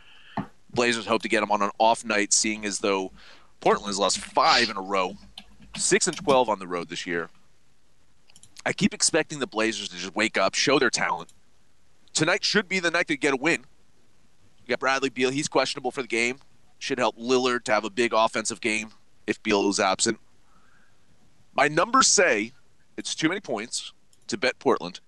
Blazers 0.72 1.06
hope 1.06 1.22
to 1.22 1.28
get 1.28 1.40
them 1.40 1.50
on 1.52 1.62
an 1.62 1.70
off 1.78 2.04
night, 2.04 2.32
seeing 2.32 2.64
as 2.64 2.78
though 2.80 3.12
Portland 3.60 3.86
has 3.88 3.98
lost 3.98 4.18
five 4.18 4.68
in 4.68 4.76
a 4.76 4.82
row, 4.82 5.14
six 5.76 6.06
and 6.06 6.16
12 6.16 6.48
on 6.48 6.58
the 6.58 6.66
road 6.66 6.88
this 6.88 7.06
year. 7.06 7.30
I 8.66 8.72
keep 8.72 8.92
expecting 8.92 9.38
the 9.38 9.46
Blazers 9.46 9.88
to 9.90 9.96
just 9.96 10.14
wake 10.14 10.36
up, 10.36 10.54
show 10.54 10.78
their 10.78 10.90
talent. 10.90 11.32
Tonight 12.14 12.44
should 12.44 12.68
be 12.68 12.78
the 12.78 12.92
night 12.92 13.08
to 13.08 13.16
get 13.16 13.34
a 13.34 13.36
win. 13.36 13.64
You 14.64 14.70
got 14.70 14.78
Bradley 14.78 15.10
Beal. 15.10 15.30
He's 15.30 15.48
questionable 15.48 15.90
for 15.90 16.00
the 16.00 16.08
game. 16.08 16.38
Should 16.78 16.98
help 16.98 17.18
Lillard 17.18 17.64
to 17.64 17.72
have 17.72 17.84
a 17.84 17.90
big 17.90 18.12
offensive 18.14 18.60
game 18.60 18.90
if 19.26 19.42
Beal 19.42 19.68
is 19.68 19.80
absent. 19.80 20.18
My 21.54 21.68
numbers 21.68 22.06
say 22.06 22.52
it's 22.96 23.14
too 23.14 23.28
many 23.28 23.40
points 23.40 23.92
to 24.28 24.38
bet 24.38 24.58
Portland, 24.58 25.00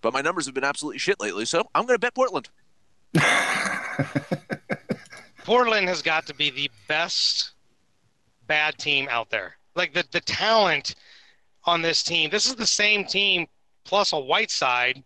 but 0.00 0.12
my 0.12 0.20
numbers 0.20 0.46
have 0.46 0.54
been 0.54 0.64
absolutely 0.64 0.98
shit 0.98 1.20
lately, 1.20 1.44
so 1.44 1.62
I'm 1.74 1.86
going 1.86 1.94
to 1.94 2.00
bet 2.00 2.14
Portland. 2.14 2.48
Portland 5.44 5.88
has 5.88 6.02
got 6.02 6.26
to 6.26 6.34
be 6.34 6.50
the 6.50 6.70
best 6.88 7.52
bad 8.46 8.78
team 8.78 9.08
out 9.10 9.30
there. 9.30 9.56
Like 9.74 9.94
the, 9.94 10.04
the 10.10 10.20
talent 10.20 10.94
on 11.64 11.82
this 11.82 12.02
team. 12.02 12.30
This 12.30 12.46
is 12.46 12.54
the 12.54 12.66
same 12.66 13.04
team 13.04 13.46
plus 13.84 14.12
a 14.12 14.18
Whiteside 14.18 15.02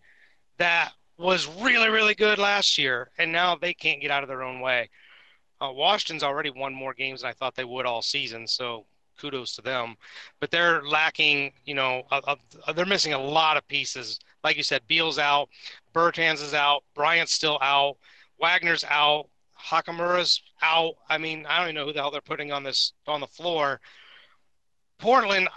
that 0.59 0.93
was 1.17 1.49
really, 1.61 1.89
really 1.89 2.15
good 2.15 2.39
last 2.39 2.79
year, 2.79 3.11
and 3.19 3.31
now 3.31 3.57
they 3.57 3.75
can't 3.75 4.01
get 4.01 4.11
out 4.11 4.23
of 4.23 4.29
their 4.29 4.43
own 4.43 4.61
way. 4.61 4.91
Uh, 5.61 5.71
Washington's 5.73 6.23
already 6.23 6.51
won 6.51 6.75
more 6.75 6.95
games 6.95 7.23
than 7.23 7.31
I 7.31 7.33
thought 7.33 7.55
they 7.55 7.65
would 7.65 7.87
all 7.87 8.03
season, 8.03 8.47
so 8.47 8.85
kudos 9.19 9.55
to 9.57 9.63
them. 9.63 9.97
But 10.41 10.51
they're 10.51 10.83
lacking, 10.83 11.53
you 11.65 11.75
know, 11.75 12.03
a, 12.11 12.37
a, 12.67 12.75
they're 12.75 12.85
missing 12.85 13.13
a 13.13 13.19
lot 13.19 13.57
of 13.57 13.67
pieces. 13.69 14.19
Like 14.43 14.57
you 14.57 14.63
said, 14.63 14.83
Beal's 14.89 15.19
out, 15.19 15.49
Bertans 15.95 16.43
is 16.43 16.55
out, 16.55 16.83
Bryant's 16.95 17.33
still 17.33 17.59
out, 17.63 17.97
Wagner's 18.41 18.85
out, 18.85 19.29
Hachimura's 19.59 20.43
out. 20.63 20.95
I 21.09 21.19
mean, 21.19 21.47
I 21.47 21.59
don't 21.59 21.69
even 21.69 21.77
know 21.77 21.87
who 21.87 21.93
the 21.93 22.01
hell 22.01 22.11
they're 22.11 22.21
putting 22.21 22.53
on 22.53 22.63
this 22.63 22.93
on 23.07 23.21
the 23.21 23.27
floor. 23.27 23.81
Portland, 24.99 25.49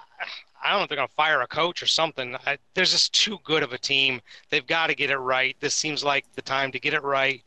I 0.64 0.70
don't 0.70 0.80
know 0.80 0.84
if 0.84 0.90
they're 0.90 0.98
going 0.98 1.08
to 1.08 1.14
fire 1.14 1.42
a 1.42 1.48
coach 1.48 1.82
or 1.82 1.88
something. 1.88 2.36
I, 2.46 2.58
there's 2.74 2.92
just 2.92 3.14
too 3.14 3.38
good 3.44 3.64
of 3.64 3.74
a 3.74 3.78
team. 3.78 4.22
They've 4.50 4.66
got 4.66 4.88
to 4.88 4.96
get 4.96 5.12
it 5.12 5.18
right. 5.18 5.56
This 5.60 5.74
seems 5.74 6.04
like 6.04 6.26
the 6.34 6.42
time 6.42 6.72
to 6.72 6.80
get 6.80 6.94
it 6.94 7.04
right. 7.04 7.44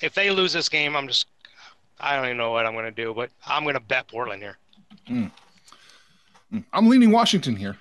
If 0.00 0.14
they 0.14 0.30
lose 0.30 0.52
this 0.52 0.68
game, 0.68 0.94
I'm 0.94 1.08
just, 1.08 1.26
I 2.00 2.16
don't 2.16 2.26
even 2.26 2.36
know 2.36 2.52
what 2.52 2.66
I'm 2.66 2.72
going 2.72 2.84
to 2.84 2.90
do, 2.90 3.12
but 3.14 3.30
I'm 3.46 3.64
going 3.64 3.74
to 3.74 3.80
bet 3.80 4.08
Portland 4.08 4.42
here. 4.42 4.58
Mm. 5.10 5.30
I'm 6.72 6.88
leaning 6.88 7.10
Washington 7.10 7.56
here. 7.56 7.76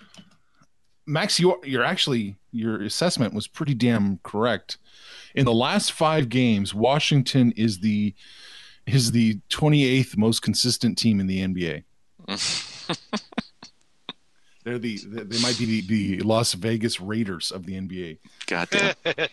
Max, 1.06 1.40
you're, 1.40 1.60
you're 1.64 1.84
actually, 1.84 2.36
your 2.52 2.82
assessment 2.82 3.34
was 3.34 3.48
pretty 3.48 3.74
damn 3.74 4.18
correct. 4.24 4.78
In 5.36 5.46
the 5.46 5.54
last 5.54 5.92
five 5.92 6.30
games, 6.30 6.74
Washington 6.74 7.54
is 7.56 7.80
the 7.80 8.16
is 8.88 9.12
the 9.12 9.40
28th 9.50 10.16
most 10.18 10.42
consistent 10.42 10.98
team 10.98 11.20
in 11.20 11.28
the 11.28 11.46
NBA. 11.46 11.84
They're 14.68 14.80
the 14.80 14.98
they 14.98 15.40
might 15.40 15.58
be 15.58 15.80
the, 15.80 16.18
the 16.18 16.20
Las 16.26 16.52
Vegas 16.54 17.00
Raiders 17.00 17.52
of 17.52 17.66
the 17.66 17.80
NBA. 17.80 18.18
Goddamn. 18.48 18.96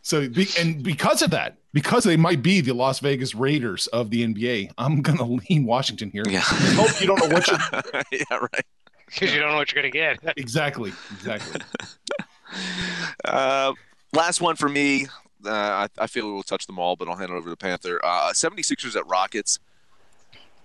So, 0.00 0.26
and 0.58 0.82
because 0.82 1.20
of 1.20 1.32
that, 1.32 1.58
because 1.74 2.04
they 2.04 2.16
might 2.16 2.42
be 2.42 2.62
the 2.62 2.72
Las 2.72 3.00
Vegas 3.00 3.34
Raiders 3.34 3.88
of 3.88 4.08
the 4.08 4.24
NBA, 4.26 4.70
I'm 4.78 5.02
gonna 5.02 5.24
lean 5.24 5.66
Washington 5.66 6.10
here. 6.10 6.22
Yeah. 6.26 6.38
I 6.38 6.72
hope 6.76 6.98
you 6.98 7.06
don't 7.06 7.18
know 7.18 7.34
what 7.34 7.46
you. 7.46 7.58
yeah, 8.30 8.38
right. 8.38 8.64
Because 9.04 9.34
you 9.34 9.40
don't 9.40 9.50
know 9.50 9.56
what 9.56 9.70
you're 9.70 9.82
going 9.82 9.92
to 9.92 9.98
get. 9.98 10.18
exactly, 10.38 10.92
exactly. 11.12 11.60
Uh, 13.24 13.74
last 14.14 14.40
one 14.40 14.56
for 14.56 14.68
me. 14.68 15.08
Uh, 15.44 15.50
I, 15.50 15.88
I, 15.98 16.06
feel 16.06 16.26
we 16.26 16.32
will 16.32 16.42
touch 16.42 16.66
them 16.66 16.78
all, 16.78 16.96
but 16.96 17.08
I'll 17.08 17.16
hand 17.16 17.30
it 17.30 17.34
over 17.34 17.50
to 17.50 17.56
Panther. 17.56 18.00
Uh, 18.02 18.30
76ers 18.32 18.96
at 18.96 19.06
Rockets. 19.06 19.58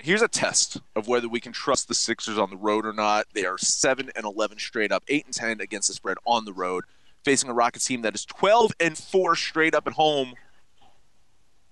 Here's 0.04 0.22
a 0.22 0.28
test 0.28 0.82
of 0.98 1.08
whether 1.08 1.30
we 1.30 1.40
can 1.40 1.54
trust 1.54 1.88
the 1.88 1.96
Sixers 1.96 2.38
on 2.38 2.50
the 2.50 2.58
road 2.58 2.86
or 2.86 2.92
not. 2.92 3.26
They 3.32 3.46
are 3.46 3.58
7 3.58 4.12
and 4.14 4.26
11 4.26 4.60
straight 4.60 4.92
up, 4.92 5.02
8 5.08 5.28
and 5.28 5.34
10 5.34 5.62
against 5.62 5.88
the 5.88 5.94
spread 5.94 6.18
on 6.26 6.44
the 6.44 6.52
road 6.52 6.84
facing 7.24 7.50
a 7.50 7.54
Rockets 7.54 7.86
team 7.86 8.02
that 8.02 8.14
is 8.14 8.26
12 8.26 8.74
and 8.82 8.98
4 8.98 9.34
straight 9.38 9.74
up 9.74 9.88
at 9.88 9.94
home, 9.94 10.34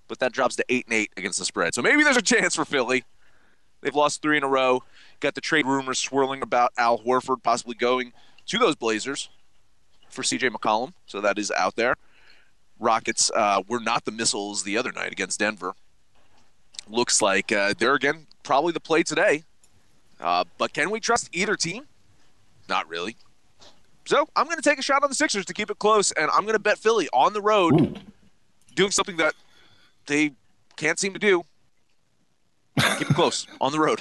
but 0.08 0.18
that 0.20 0.32
drops 0.32 0.56
to 0.56 0.64
8 0.66 0.86
and 0.86 0.94
8 0.94 1.10
against 1.18 1.40
the 1.40 1.44
spread. 1.44 1.74
So 1.74 1.82
maybe 1.82 2.02
there's 2.04 2.16
a 2.16 2.22
chance 2.22 2.56
for 2.56 2.64
Philly. 2.64 3.04
They've 3.82 3.94
lost 3.94 4.22
three 4.22 4.38
in 4.38 4.44
a 4.44 4.48
row. 4.48 4.82
Got 5.20 5.34
the 5.34 5.42
trade 5.42 5.66
rumors 5.66 5.98
swirling 5.98 6.40
about 6.40 6.72
Al 6.78 7.00
Horford 7.00 7.42
possibly 7.42 7.74
going 7.74 8.14
to 8.46 8.56
those 8.56 8.76
Blazers 8.76 9.28
for 10.08 10.22
CJ 10.22 10.48
McCollum. 10.52 10.94
So 11.04 11.20
that 11.20 11.38
is 11.38 11.50
out 11.50 11.76
there. 11.76 11.96
Rockets 12.80 13.30
uh, 13.36 13.60
were 13.68 13.78
not 13.78 14.06
the 14.06 14.10
missiles 14.10 14.62
the 14.62 14.78
other 14.78 14.90
night 14.90 15.12
against 15.12 15.38
Denver. 15.38 15.74
Looks 16.88 17.22
like 17.22 17.52
uh, 17.52 17.74
they're 17.78 17.94
again 17.94 18.26
probably 18.42 18.72
the 18.72 18.80
play 18.80 19.02
today. 19.02 19.44
Uh, 20.20 20.44
but 20.58 20.72
can 20.72 20.90
we 20.90 21.00
trust 21.00 21.28
either 21.32 21.56
team? 21.56 21.84
Not 22.68 22.88
really. 22.88 23.16
So 24.04 24.28
I'm 24.34 24.44
going 24.46 24.56
to 24.56 24.62
take 24.62 24.78
a 24.78 24.82
shot 24.82 25.02
on 25.02 25.08
the 25.08 25.14
Sixers 25.14 25.44
to 25.46 25.54
keep 25.54 25.70
it 25.70 25.78
close, 25.78 26.12
and 26.12 26.30
I'm 26.30 26.42
going 26.42 26.54
to 26.54 26.58
bet 26.58 26.78
Philly 26.78 27.08
on 27.12 27.32
the 27.32 27.40
road, 27.40 27.80
Ooh. 27.80 27.94
doing 28.74 28.90
something 28.90 29.16
that 29.16 29.34
they 30.06 30.32
can't 30.76 30.98
seem 30.98 31.12
to 31.12 31.18
do. 31.18 31.44
keep 32.98 33.10
it 33.10 33.14
close 33.14 33.46
on 33.60 33.72
the 33.72 33.78
road. 33.78 34.00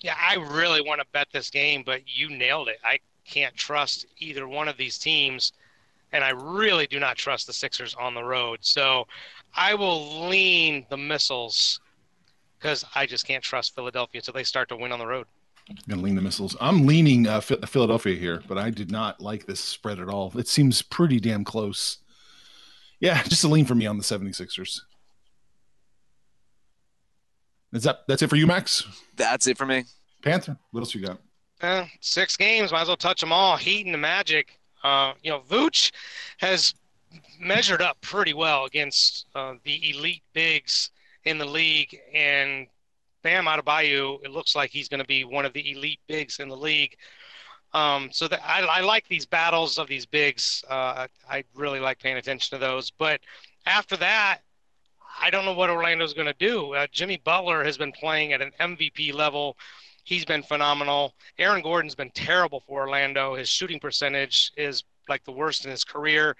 yeah, 0.00 0.14
I 0.18 0.36
really 0.36 0.82
want 0.82 1.00
to 1.00 1.06
bet 1.12 1.28
this 1.32 1.50
game, 1.50 1.82
but 1.84 2.02
you 2.06 2.28
nailed 2.28 2.68
it. 2.68 2.78
I 2.84 2.98
can't 3.24 3.54
trust 3.56 4.06
either 4.18 4.46
one 4.46 4.68
of 4.68 4.76
these 4.76 4.98
teams, 4.98 5.52
and 6.12 6.22
I 6.22 6.30
really 6.30 6.86
do 6.86 7.00
not 7.00 7.16
trust 7.16 7.46
the 7.46 7.52
Sixers 7.52 7.94
on 7.94 8.14
the 8.14 8.22
road. 8.22 8.58
So 8.62 9.06
I 9.56 9.74
will 9.74 10.28
lean 10.28 10.86
the 10.90 10.96
missiles 10.96 11.80
because 12.58 12.84
I 12.94 13.06
just 13.06 13.26
can't 13.26 13.42
trust 13.42 13.74
Philadelphia 13.74 14.20
until 14.20 14.34
they 14.34 14.44
start 14.44 14.68
to 14.68 14.76
win 14.76 14.92
on 14.92 14.98
the 14.98 15.06
road. 15.06 15.26
I'm 15.68 15.76
gonna 15.88 16.02
lean 16.02 16.14
the 16.14 16.22
missiles. 16.22 16.56
I'm 16.60 16.86
leaning 16.86 17.26
uh, 17.26 17.40
Philadelphia 17.40 18.16
here, 18.16 18.42
but 18.46 18.56
I 18.56 18.70
did 18.70 18.90
not 18.90 19.20
like 19.20 19.46
this 19.46 19.60
spread 19.60 19.98
at 19.98 20.08
all. 20.08 20.32
It 20.36 20.46
seems 20.46 20.82
pretty 20.82 21.18
damn 21.18 21.44
close. 21.44 21.98
Yeah, 23.00 23.22
just 23.24 23.44
a 23.44 23.48
lean 23.48 23.64
for 23.64 23.74
me 23.74 23.86
on 23.86 23.96
the 23.96 24.04
76ers. 24.04 24.80
Is 27.72 27.82
that 27.82 28.00
that's 28.06 28.22
it 28.22 28.30
for 28.30 28.36
you, 28.36 28.46
Max? 28.46 28.86
That's 29.16 29.46
it 29.46 29.58
for 29.58 29.66
me. 29.66 29.84
Panther, 30.22 30.56
what 30.70 30.80
else 30.80 30.94
you 30.94 31.00
got? 31.04 31.18
Uh, 31.60 31.86
six 32.00 32.36
games, 32.36 32.70
might 32.70 32.82
as 32.82 32.88
well 32.88 32.96
touch 32.96 33.20
them 33.20 33.32
all. 33.32 33.56
Heat 33.56 33.86
and 33.86 33.94
the 33.94 33.98
Magic. 33.98 34.58
Uh, 34.84 35.14
you 35.22 35.30
know, 35.30 35.40
Vooch 35.40 35.90
has 36.38 36.74
measured 37.38 37.82
up 37.82 38.00
pretty 38.00 38.34
well 38.34 38.64
against 38.64 39.26
uh, 39.34 39.54
the 39.64 39.90
elite 39.90 40.22
bigs 40.32 40.90
in 41.24 41.38
the 41.38 41.44
league, 41.44 41.98
and 42.14 42.66
Bam 43.22 43.46
Adebayo, 43.46 44.24
it 44.24 44.30
looks 44.30 44.54
like 44.54 44.70
he's 44.70 44.88
going 44.88 45.00
to 45.00 45.06
be 45.06 45.24
one 45.24 45.44
of 45.44 45.52
the 45.52 45.72
elite 45.72 46.00
bigs 46.06 46.38
in 46.38 46.48
the 46.48 46.56
league. 46.56 46.96
Um, 47.72 48.08
so 48.12 48.28
that 48.28 48.40
I, 48.44 48.60
I, 48.62 48.80
like 48.80 49.06
these 49.08 49.26
battles 49.26 49.76
of 49.76 49.88
these 49.88 50.06
bigs. 50.06 50.64
Uh, 50.68 51.08
I 51.28 51.44
really 51.54 51.80
like 51.80 51.98
paying 51.98 52.16
attention 52.16 52.56
to 52.56 52.64
those. 52.64 52.90
But 52.90 53.20
after 53.66 53.96
that, 53.98 54.38
I 55.20 55.30
don't 55.30 55.44
know 55.44 55.52
what 55.52 55.70
Orlando's 55.70 56.14
going 56.14 56.26
to 56.28 56.34
do. 56.38 56.74
Uh, 56.74 56.86
Jimmy 56.92 57.20
Butler 57.22 57.64
has 57.64 57.76
been 57.76 57.92
playing 57.92 58.32
at 58.32 58.40
an 58.40 58.52
MVP 58.60 59.12
level. 59.12 59.56
He's 60.04 60.24
been 60.24 60.42
phenomenal. 60.42 61.14
Aaron 61.38 61.62
Gordon's 61.62 61.94
been 61.94 62.12
terrible 62.12 62.60
for 62.60 62.82
Orlando. 62.82 63.34
His 63.34 63.48
shooting 63.48 63.80
percentage 63.80 64.52
is 64.56 64.84
like 65.08 65.24
the 65.24 65.32
worst 65.32 65.64
in 65.64 65.70
his 65.70 65.84
career. 65.84 66.36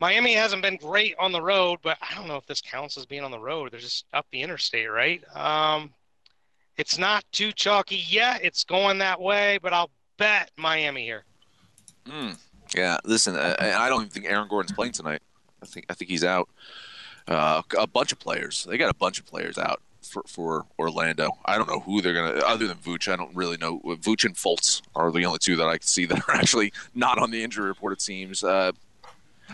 Miami 0.00 0.34
hasn't 0.34 0.62
been 0.62 0.76
great 0.76 1.14
on 1.18 1.32
the 1.32 1.42
road, 1.42 1.80
but 1.82 1.98
I 2.00 2.14
don't 2.14 2.28
know 2.28 2.36
if 2.36 2.46
this 2.46 2.60
counts 2.60 2.96
as 2.96 3.06
being 3.06 3.24
on 3.24 3.30
the 3.30 3.38
road. 3.38 3.72
They're 3.72 3.80
just 3.80 4.04
up 4.12 4.26
the 4.30 4.42
interstate, 4.42 4.90
right? 4.90 5.22
Um, 5.34 5.90
it's 6.76 6.98
not 6.98 7.24
too 7.32 7.50
chalky 7.52 7.96
yet. 8.08 8.40
It's 8.44 8.62
going 8.62 8.98
that 8.98 9.20
way, 9.20 9.58
but 9.60 9.72
I'll 9.72 9.90
bet 10.16 10.52
Miami 10.56 11.02
here. 11.02 11.24
Mm, 12.06 12.38
yeah, 12.76 12.98
listen, 13.04 13.34
uh, 13.34 13.56
I 13.58 13.88
don't 13.88 14.02
even 14.02 14.10
think 14.10 14.26
Aaron 14.26 14.48
Gordon's 14.48 14.72
playing 14.72 14.92
tonight. 14.92 15.20
I 15.62 15.66
think 15.66 15.86
I 15.90 15.94
think 15.94 16.10
he's 16.10 16.24
out. 16.24 16.48
Uh, 17.26 17.62
a 17.76 17.86
bunch 17.86 18.12
of 18.12 18.18
players. 18.18 18.64
They 18.64 18.78
got 18.78 18.90
a 18.90 18.94
bunch 18.96 19.18
of 19.18 19.26
players 19.26 19.58
out 19.58 19.82
for, 20.02 20.22
for 20.26 20.66
Orlando. 20.78 21.36
I 21.44 21.58
don't 21.58 21.68
know 21.68 21.80
who 21.80 22.00
they're 22.00 22.14
gonna. 22.14 22.40
Other 22.46 22.66
than 22.66 22.78
Vooch, 22.78 23.12
I 23.12 23.16
don't 23.16 23.34
really 23.34 23.56
know. 23.56 23.80
Vooch 23.80 24.24
and 24.24 24.34
Fultz 24.34 24.80
are 24.94 25.10
the 25.12 25.26
only 25.26 25.38
two 25.38 25.56
that 25.56 25.66
I 25.66 25.78
can 25.78 25.86
see 25.86 26.06
that 26.06 26.26
are 26.28 26.34
actually 26.34 26.72
not 26.94 27.18
on 27.18 27.30
the 27.30 27.42
injury 27.42 27.66
report. 27.66 27.92
It 27.92 28.00
seems. 28.00 28.44
Uh, 28.44 28.72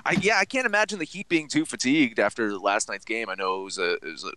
I 0.04 0.16
yeah, 0.20 0.38
I 0.38 0.44
can't 0.44 0.66
imagine 0.66 0.98
the 0.98 1.04
Heat 1.04 1.28
being 1.28 1.48
too 1.48 1.64
fatigued 1.64 2.18
after 2.18 2.56
last 2.58 2.88
night's 2.88 3.04
game. 3.04 3.28
I 3.28 3.34
know 3.34 3.60
it 3.60 3.64
was 3.64 3.78
a, 3.78 3.92
it 3.94 4.04
was 4.04 4.24
a, 4.24 4.32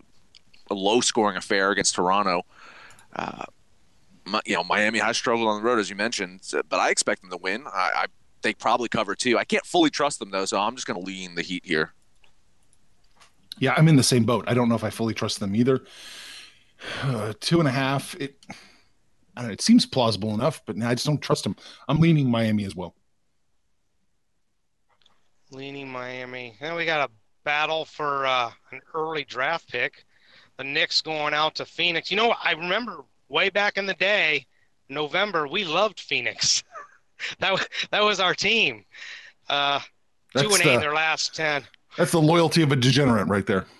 a 0.72 0.74
low 0.74 1.00
scoring 1.00 1.36
affair 1.36 1.70
against 1.70 1.94
Toronto. 1.94 2.42
Uh, 3.14 3.44
you 4.44 4.54
know, 4.54 4.64
Miami 4.64 4.98
has 4.98 5.16
struggled 5.16 5.48
on 5.48 5.62
the 5.62 5.66
road 5.66 5.78
as 5.78 5.88
you 5.88 5.96
mentioned, 5.96 6.40
but 6.68 6.78
I 6.78 6.90
expect 6.90 7.22
them 7.22 7.30
to 7.30 7.38
win. 7.38 7.64
I, 7.66 7.90
I 7.94 8.06
they 8.42 8.54
probably 8.54 8.88
cover 8.88 9.14
too. 9.14 9.38
I 9.38 9.44
can't 9.44 9.64
fully 9.66 9.90
trust 9.90 10.18
them 10.18 10.30
though, 10.30 10.44
so 10.44 10.60
I'm 10.60 10.74
just 10.74 10.86
going 10.86 11.00
to 11.00 11.04
lean 11.04 11.34
the 11.34 11.42
Heat 11.42 11.64
here. 11.64 11.92
Yeah, 13.58 13.74
I'm 13.76 13.88
in 13.88 13.96
the 13.96 14.02
same 14.02 14.24
boat. 14.24 14.44
I 14.46 14.54
don't 14.54 14.68
know 14.68 14.76
if 14.76 14.84
I 14.84 14.90
fully 14.90 15.14
trust 15.14 15.40
them 15.40 15.56
either. 15.56 15.82
Uh, 17.02 17.32
two 17.40 17.58
and 17.58 17.68
a 17.68 17.72
half. 17.72 18.14
It, 18.20 18.36
I 19.36 19.40
don't 19.40 19.48
know, 19.48 19.52
it 19.52 19.60
seems 19.60 19.86
plausible 19.86 20.34
enough, 20.34 20.62
but 20.66 20.76
I 20.82 20.94
just 20.94 21.06
don't 21.06 21.20
trust 21.20 21.44
them. 21.44 21.56
I'm 21.88 22.00
leaning 22.00 22.30
Miami 22.30 22.64
as 22.64 22.76
well. 22.76 22.94
Leaning 25.50 25.88
Miami. 25.88 26.56
Then 26.60 26.74
we 26.74 26.84
got 26.84 27.08
a 27.08 27.12
battle 27.44 27.84
for 27.84 28.26
uh, 28.26 28.50
an 28.72 28.80
early 28.94 29.24
draft 29.24 29.70
pick. 29.70 30.04
The 30.56 30.64
Knicks 30.64 31.00
going 31.00 31.34
out 31.34 31.54
to 31.56 31.64
Phoenix. 31.64 32.10
You 32.10 32.16
know, 32.16 32.34
I 32.42 32.52
remember 32.52 33.04
way 33.28 33.48
back 33.48 33.76
in 33.76 33.86
the 33.86 33.94
day, 33.94 34.46
November, 34.88 35.46
we 35.46 35.64
loved 35.64 36.00
Phoenix. 36.00 36.62
that 37.38 37.52
was 37.52 37.66
that 37.90 38.02
was 38.02 38.20
our 38.20 38.34
team. 38.34 38.84
Uh, 39.48 39.80
two 40.36 40.50
and 40.52 40.60
eight 40.66 40.74
in 40.74 40.80
their 40.80 40.94
last 40.94 41.34
ten. 41.34 41.64
That's 41.96 42.12
the 42.12 42.20
loyalty 42.20 42.62
of 42.62 42.72
a 42.72 42.76
degenerate 42.76 43.28
right 43.28 43.46
there. 43.46 43.66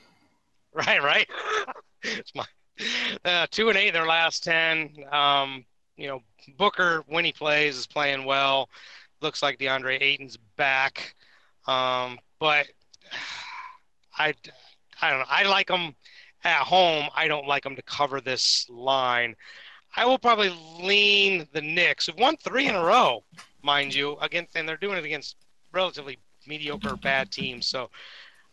Right, 0.75 1.03
right. 1.03 1.27
it's 2.03 2.33
my 2.37 2.45
uh, 3.25 3.49
two 3.51 3.69
and 3.69 3.77
eight 3.77 3.89
in 3.89 3.95
their 3.95 4.07
last 4.07 4.45
ten. 4.45 4.91
Um, 5.11 5.65
you 5.97 6.07
know, 6.07 6.23
Booker 6.57 7.03
when 7.09 7.25
he 7.25 7.33
plays 7.33 7.77
is 7.77 7.87
playing 7.89 8.25
well. 8.25 8.69
Looks 9.21 9.43
like 9.43 9.59
DeAndre 9.59 10.01
Ayton's 10.01 10.37
back, 10.57 11.17
um, 11.69 12.19
but 12.41 12.67
I, 14.19 14.35
I 15.01 15.11
don't 15.11 15.21
know. 15.21 15.27
I 15.29 15.45
like 15.45 15.69
them 15.69 15.95
at 16.43 16.63
home. 16.63 17.09
I 17.15 17.29
don't 17.29 17.47
like 17.47 17.63
them 17.63 17.77
to 17.77 17.83
cover 17.83 18.21
this 18.21 18.67
line. 18.69 19.37
I 19.97 20.05
will 20.05 20.19
probably 20.19 20.51
lean 20.81 21.47
the 21.53 21.63
Knicks. 21.63 22.07
Who've 22.07 22.19
won 22.19 22.37
three 22.37 22.67
in 22.67 22.75
a 22.75 22.83
row, 22.83 23.25
mind 23.63 23.95
you, 23.95 24.17
against, 24.21 24.57
and 24.57 24.69
they're 24.69 24.77
doing 24.77 24.99
it 24.99 25.05
against 25.05 25.37
relatively 25.73 26.19
mediocre, 26.47 26.97
bad 26.97 27.31
teams. 27.31 27.67
So 27.67 27.91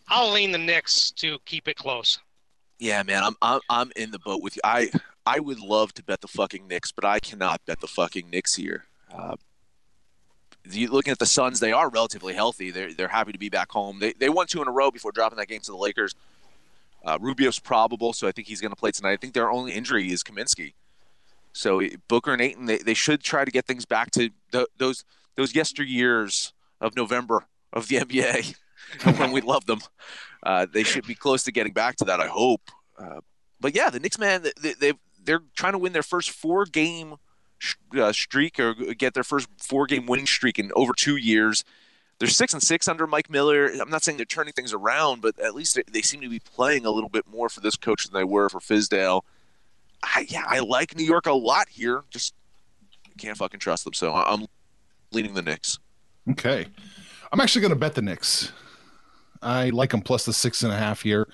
I'll 0.07 0.31
lean 0.31 0.51
the 0.51 0.57
Knicks 0.57 1.11
to 1.11 1.39
keep 1.45 1.67
it 1.67 1.77
close. 1.77 2.19
Yeah, 2.79 3.03
man, 3.03 3.23
I'm 3.23 3.35
I'm 3.41 3.61
I'm 3.69 3.91
in 3.95 4.11
the 4.11 4.19
boat 4.19 4.41
with 4.43 4.57
you. 4.57 4.61
I 4.63 4.91
I 5.25 5.39
would 5.39 5.59
love 5.59 5.93
to 5.93 6.03
bet 6.03 6.21
the 6.21 6.27
fucking 6.27 6.67
Knicks, 6.67 6.91
but 6.91 7.05
I 7.05 7.19
cannot 7.19 7.61
bet 7.65 7.79
the 7.79 7.87
fucking 7.87 8.29
Knicks 8.29 8.55
here. 8.55 8.85
Uh, 9.13 9.35
looking 10.73 11.11
at 11.11 11.19
the 11.19 11.25
Suns, 11.25 11.59
they 11.59 11.71
are 11.71 11.89
relatively 11.89 12.33
healthy. 12.33 12.71
They're 12.71 12.93
they're 12.93 13.07
happy 13.07 13.31
to 13.31 13.39
be 13.39 13.49
back 13.49 13.71
home. 13.71 13.99
They 13.99 14.13
they 14.13 14.29
won 14.29 14.47
two 14.47 14.61
in 14.61 14.67
a 14.67 14.71
row 14.71 14.91
before 14.91 15.11
dropping 15.11 15.37
that 15.37 15.47
game 15.47 15.61
to 15.61 15.71
the 15.71 15.77
Lakers. 15.77 16.15
Uh, 17.03 17.17
Rubio's 17.21 17.59
probable, 17.59 18.13
so 18.13 18.27
I 18.27 18.31
think 18.31 18.47
he's 18.47 18.61
going 18.61 18.71
to 18.71 18.75
play 18.75 18.91
tonight. 18.91 19.11
I 19.11 19.17
think 19.17 19.33
their 19.33 19.51
only 19.51 19.73
injury 19.73 20.11
is 20.11 20.23
Kaminsky. 20.23 20.73
So 21.53 21.81
Booker 22.07 22.33
and 22.33 22.41
Ayton, 22.41 22.65
they, 22.65 22.79
they 22.79 22.95
should 22.95 23.21
try 23.21 23.45
to 23.45 23.51
get 23.51 23.65
things 23.65 23.85
back 23.85 24.11
to 24.11 24.29
th- 24.51 24.67
those 24.77 25.05
those 25.35 25.53
yesteryears 25.53 26.51
of 26.81 26.95
November 26.95 27.45
of 27.71 27.87
the 27.87 27.95
NBA 27.99 28.55
when 29.19 29.31
we 29.31 29.41
loved 29.41 29.67
them. 29.67 29.81
Uh, 30.43 30.65
they 30.71 30.83
should 30.83 31.05
be 31.05 31.15
close 31.15 31.43
to 31.43 31.51
getting 31.51 31.73
back 31.73 31.95
to 31.97 32.05
that. 32.05 32.19
I 32.19 32.27
hope. 32.27 32.61
Uh, 32.97 33.21
but 33.59 33.75
yeah, 33.75 33.89
the 33.89 33.99
Knicks, 33.99 34.19
man, 34.19 34.45
they, 34.61 34.73
they 34.73 34.93
they're 35.23 35.41
trying 35.55 35.73
to 35.73 35.79
win 35.79 35.93
their 35.93 36.03
first 36.03 36.29
four 36.31 36.65
game 36.65 37.15
uh, 37.97 38.11
streak 38.11 38.59
or 38.59 38.73
get 38.73 39.13
their 39.13 39.23
first 39.23 39.47
four 39.57 39.85
game 39.85 40.05
winning 40.05 40.25
streak 40.25 40.59
in 40.59 40.71
over 40.75 40.93
two 40.93 41.17
years. 41.17 41.63
They're 42.19 42.29
six 42.29 42.53
and 42.53 42.63
six 42.63 42.87
under 42.87 43.05
Mike 43.07 43.29
Miller. 43.29 43.67
I'm 43.67 43.89
not 43.89 44.03
saying 44.03 44.17
they're 44.17 44.25
turning 44.25 44.53
things 44.53 44.73
around, 44.73 45.21
but 45.21 45.37
at 45.39 45.53
least 45.53 45.77
they, 45.91 46.01
seem 46.01 46.21
to 46.21 46.29
be 46.29 46.39
playing 46.39 46.85
a 46.85 46.91
little 46.91 47.09
bit 47.09 47.27
more 47.27 47.49
for 47.49 47.59
this 47.59 47.75
coach 47.75 48.05
than 48.05 48.13
they 48.13 48.23
were 48.23 48.47
for 48.47 48.59
Fizdale. 48.59 49.21
I, 50.01 50.25
yeah, 50.29 50.43
I 50.47 50.59
like 50.59 50.95
New 50.95 51.03
York 51.03 51.25
a 51.25 51.33
lot 51.33 51.67
here. 51.67 52.03
Just 52.09 52.33
can't 53.17 53.37
fucking 53.37 53.59
trust 53.59 53.83
them. 53.83 53.93
So 53.93 54.13
I'm 54.13 54.45
leaning 55.11 55.33
the 55.33 55.41
Knicks. 55.41 55.79
Okay. 56.31 56.67
I'm 57.31 57.41
actually 57.41 57.61
going 57.61 57.73
to 57.73 57.79
bet 57.79 57.95
the 57.95 58.01
Knicks. 58.01 58.51
I 59.41 59.69
like 59.69 59.91
them 59.91 60.01
plus 60.01 60.25
the 60.25 60.33
six 60.33 60.63
and 60.63 60.71
a 60.71 60.77
half 60.77 61.01
here. 61.01 61.27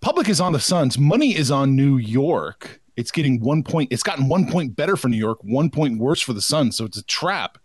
Public 0.00 0.28
is 0.28 0.40
on 0.40 0.52
the 0.52 0.60
Suns. 0.60 0.98
Money 0.98 1.34
is 1.34 1.50
on 1.50 1.74
New 1.74 1.96
York. 1.96 2.80
It's 2.96 3.10
getting 3.10 3.40
one 3.40 3.62
point. 3.62 3.92
It's 3.92 4.02
gotten 4.02 4.28
one 4.28 4.50
point 4.50 4.74
better 4.74 4.96
for 4.96 5.08
New 5.08 5.16
York, 5.18 5.38
one 5.42 5.70
point 5.70 5.98
worse 5.98 6.20
for 6.22 6.32
the 6.32 6.40
Suns. 6.40 6.76
So 6.76 6.84
it's 6.86 6.96
a 6.96 7.04
trap, 7.04 7.58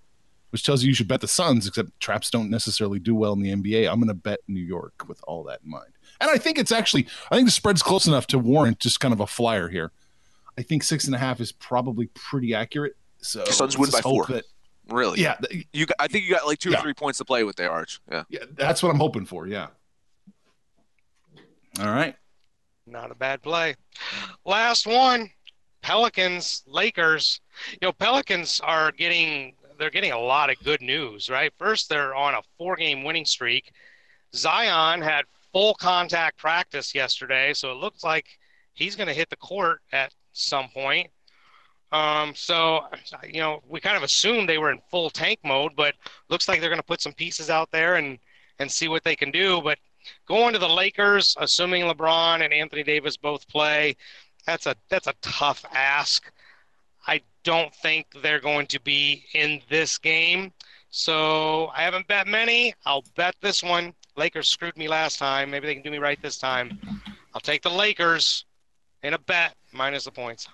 which 0.50 0.63
tells 0.65 0.83
you 0.83 0.89
you 0.89 0.93
should 0.93 1.07
bet 1.07 1.21
the 1.21 1.27
Suns, 1.27 1.65
except 1.67 1.97
traps 2.01 2.29
don't 2.29 2.49
necessarily 2.49 2.99
do 2.99 3.15
well 3.15 3.34
in 3.34 3.41
the 3.41 3.53
NBA. 3.53 3.89
I'm 3.89 3.95
going 3.99 4.10
to 4.10 4.13
bet 4.13 4.39
New 4.47 4.60
York 4.62 5.06
with 5.08 5.21
all 5.27 5.43
that 5.45 5.62
in 5.63 5.69
mind. 5.71 5.93
And 6.19 6.29
I 6.29 6.38
think 6.38 6.58
it's 6.60 6.71
actually, 6.71 7.08
I 7.32 7.36
think 7.36 7.47
the 7.47 7.51
spread's 7.51 7.82
close 7.82 8.08
enough 8.08 8.27
to 8.27 8.39
warrant 8.39 8.79
just 8.79 8.99
kind 8.99 9.13
of 9.13 9.21
a 9.21 9.27
flyer 9.27 9.69
here. 9.69 9.91
I 10.58 10.63
think 10.63 10.84
six 10.84 11.06
and 11.06 11.15
a 11.15 11.17
half 11.17 11.39
is 11.39 11.51
probably 11.53 12.08
pretty 12.13 12.53
accurate. 12.53 12.97
So 13.21 13.45
Suns 13.45 13.77
win 13.77 13.89
by 13.89 14.01
four. 14.01 14.25
that- 14.27 14.45
Really? 14.89 15.21
yeah, 15.21 15.38
You, 15.71 15.86
I 15.99 16.08
think 16.10 16.25
you 16.25 16.32
got 16.32 16.45
like 16.45 16.60
two 16.60 16.71
Yeah. 16.71 16.79
or 16.79 16.82
three 16.82 16.93
points 16.93 17.19
to 17.19 17.25
play 17.25 17.45
with 17.45 17.56
there, 17.56 17.71
Arch. 17.71 18.01
Yeah. 18.12 18.23
yeah, 18.29 18.39
that's 18.51 18.84
what 18.84 18.89
I'm 18.89 18.97
hoping 18.99 19.25
for. 19.25 19.47
Yeah. 19.47 19.67
All 21.79 21.86
right. 21.86 22.15
Not 22.91 23.10
a 23.10 23.15
bad 23.15 23.41
play. 23.41 23.75
Last 24.45 24.86
one, 24.86 25.30
Pelicans, 25.82 26.63
Lakers. 26.67 27.39
You 27.71 27.88
know, 27.88 27.93
Pelicans 27.93 28.60
are 28.60 28.91
getting 28.91 29.56
they're 29.80 29.89
getting 29.89 30.12
a 30.12 30.19
lot 30.19 30.51
of 30.51 30.60
good 30.63 30.82
news, 30.82 31.30
right? 31.30 31.51
First, 31.58 31.89
they're 31.89 32.13
on 32.13 32.36
a 32.36 32.41
four-game 32.58 33.04
winning 33.04 33.25
streak. 33.25 33.71
Zion 34.36 35.01
had 35.01 35.25
full 35.51 35.73
contact 35.73 36.38
practice 36.38 36.93
yesterday, 36.93 37.54
so 37.54 37.71
it 37.71 37.77
looks 37.77 38.04
like 38.04 38.27
he's 38.73 38.95
going 38.95 39.08
to 39.08 39.13
hit 39.13 39.30
the 39.32 39.36
court 39.38 39.82
at 39.91 40.13
some 40.34 40.69
point. 40.69 41.10
Um, 41.91 42.34
so, 42.36 42.86
you 43.27 43.41
know, 43.41 43.62
we 43.67 43.80
kind 43.80 43.97
of 43.97 44.04
assumed 44.04 44.47
they 44.47 44.60
were 44.60 44.71
in 44.71 44.80
full 44.91 45.10
tank 45.10 45.39
mode, 45.43 45.71
but 45.75 45.95
looks 46.30 46.47
like 46.47 46.62
they're 46.62 46.69
going 46.69 46.80
to 46.80 46.86
put 46.86 47.01
some 47.01 47.13
pieces 47.13 47.49
out 47.49 47.71
there 47.71 47.95
and 47.95 48.19
and 48.60 48.71
see 48.71 48.88
what 48.88 49.04
they 49.04 49.15
can 49.15 49.32
do. 49.32 49.62
But 49.62 49.80
going 50.27 50.53
to 50.53 50.59
the 50.59 50.69
Lakers, 50.69 51.35
assuming 51.39 51.83
LeBron 51.83 52.43
and 52.43 52.53
Anthony 52.53 52.83
Davis 52.83 53.17
both 53.17 53.47
play, 53.47 53.95
that's 54.45 54.65
a 54.65 54.75
that's 54.89 55.07
a 55.07 55.13
tough 55.21 55.63
ask. 55.73 56.31
I 57.07 57.21
don't 57.43 57.73
think 57.75 58.07
they're 58.21 58.39
going 58.39 58.67
to 58.67 58.79
be 58.81 59.25
in 59.33 59.61
this 59.69 59.97
game. 59.97 60.53
So 60.89 61.67
I 61.67 61.83
haven't 61.83 62.07
bet 62.07 62.27
many. 62.27 62.73
I'll 62.85 63.03
bet 63.15 63.35
this 63.41 63.63
one. 63.63 63.93
Lakers 64.17 64.49
screwed 64.49 64.77
me 64.77 64.87
last 64.87 65.17
time. 65.19 65.49
Maybe 65.49 65.67
they 65.67 65.73
can 65.73 65.83
do 65.83 65.91
me 65.91 65.99
right 65.99 66.21
this 66.21 66.37
time. 66.37 66.79
I'll 67.33 67.41
take 67.41 67.61
the 67.61 67.69
Lakers 67.69 68.45
in 69.01 69.13
a 69.13 69.19
bet 69.19 69.55
minus 69.71 70.03
the 70.03 70.11
points. 70.11 70.47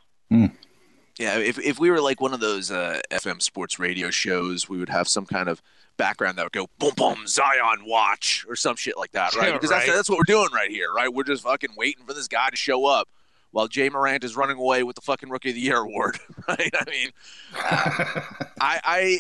Yeah, 1.20 1.40
if, 1.40 1.58
if 1.58 1.80
we 1.80 1.90
were 1.90 2.00
like 2.00 2.22
one 2.22 2.34
of 2.34 2.40
those 2.40 2.70
uh, 2.70 3.02
FM 3.12 3.42
sports 3.42 3.80
radio 3.80 4.12
shows, 4.12 4.70
we 4.70 4.78
would 4.78 4.90
have 4.90 5.08
some 5.08 5.26
kind 5.26 5.50
of 5.50 5.62
background 5.98 6.38
that 6.38 6.44
would 6.44 6.52
go 6.52 6.68
boom 6.80 6.94
boom 6.96 7.28
Zion 7.28 7.86
watch 7.86 8.46
or 8.48 8.56
some 8.56 8.76
shit 8.76 8.98
like 8.98 9.12
that, 9.12 9.36
right? 9.36 9.48
Yeah, 9.48 9.54
Because 9.54 9.70
that's 9.70 9.88
right. 9.88 9.96
that's 9.96 10.10
what 10.10 10.18
we're 10.18 10.24
doing 10.24 10.50
right 10.54 10.70
here, 10.72 10.92
right? 10.94 11.12
We're 11.14 11.24
just 11.24 11.44
fucking 11.44 11.72
waiting 11.76 12.06
for 12.06 12.14
this 12.14 12.28
guy 12.28 12.50
to 12.50 12.56
show 12.56 12.86
up 12.86 13.10
while 13.52 13.68
Ja 13.72 13.90
Morant 13.90 14.24
is 14.24 14.36
running 14.36 14.58
away 14.58 14.84
with 14.84 14.96
the 14.96 15.02
fucking 15.02 15.30
Rookie 15.30 15.50
of 15.50 15.56
the 15.56 15.62
Year 15.62 15.78
award, 15.78 16.20
right? 16.48 16.72
I 16.74 16.90
mean, 16.90 17.10
I 17.56 18.80
I 18.84 19.18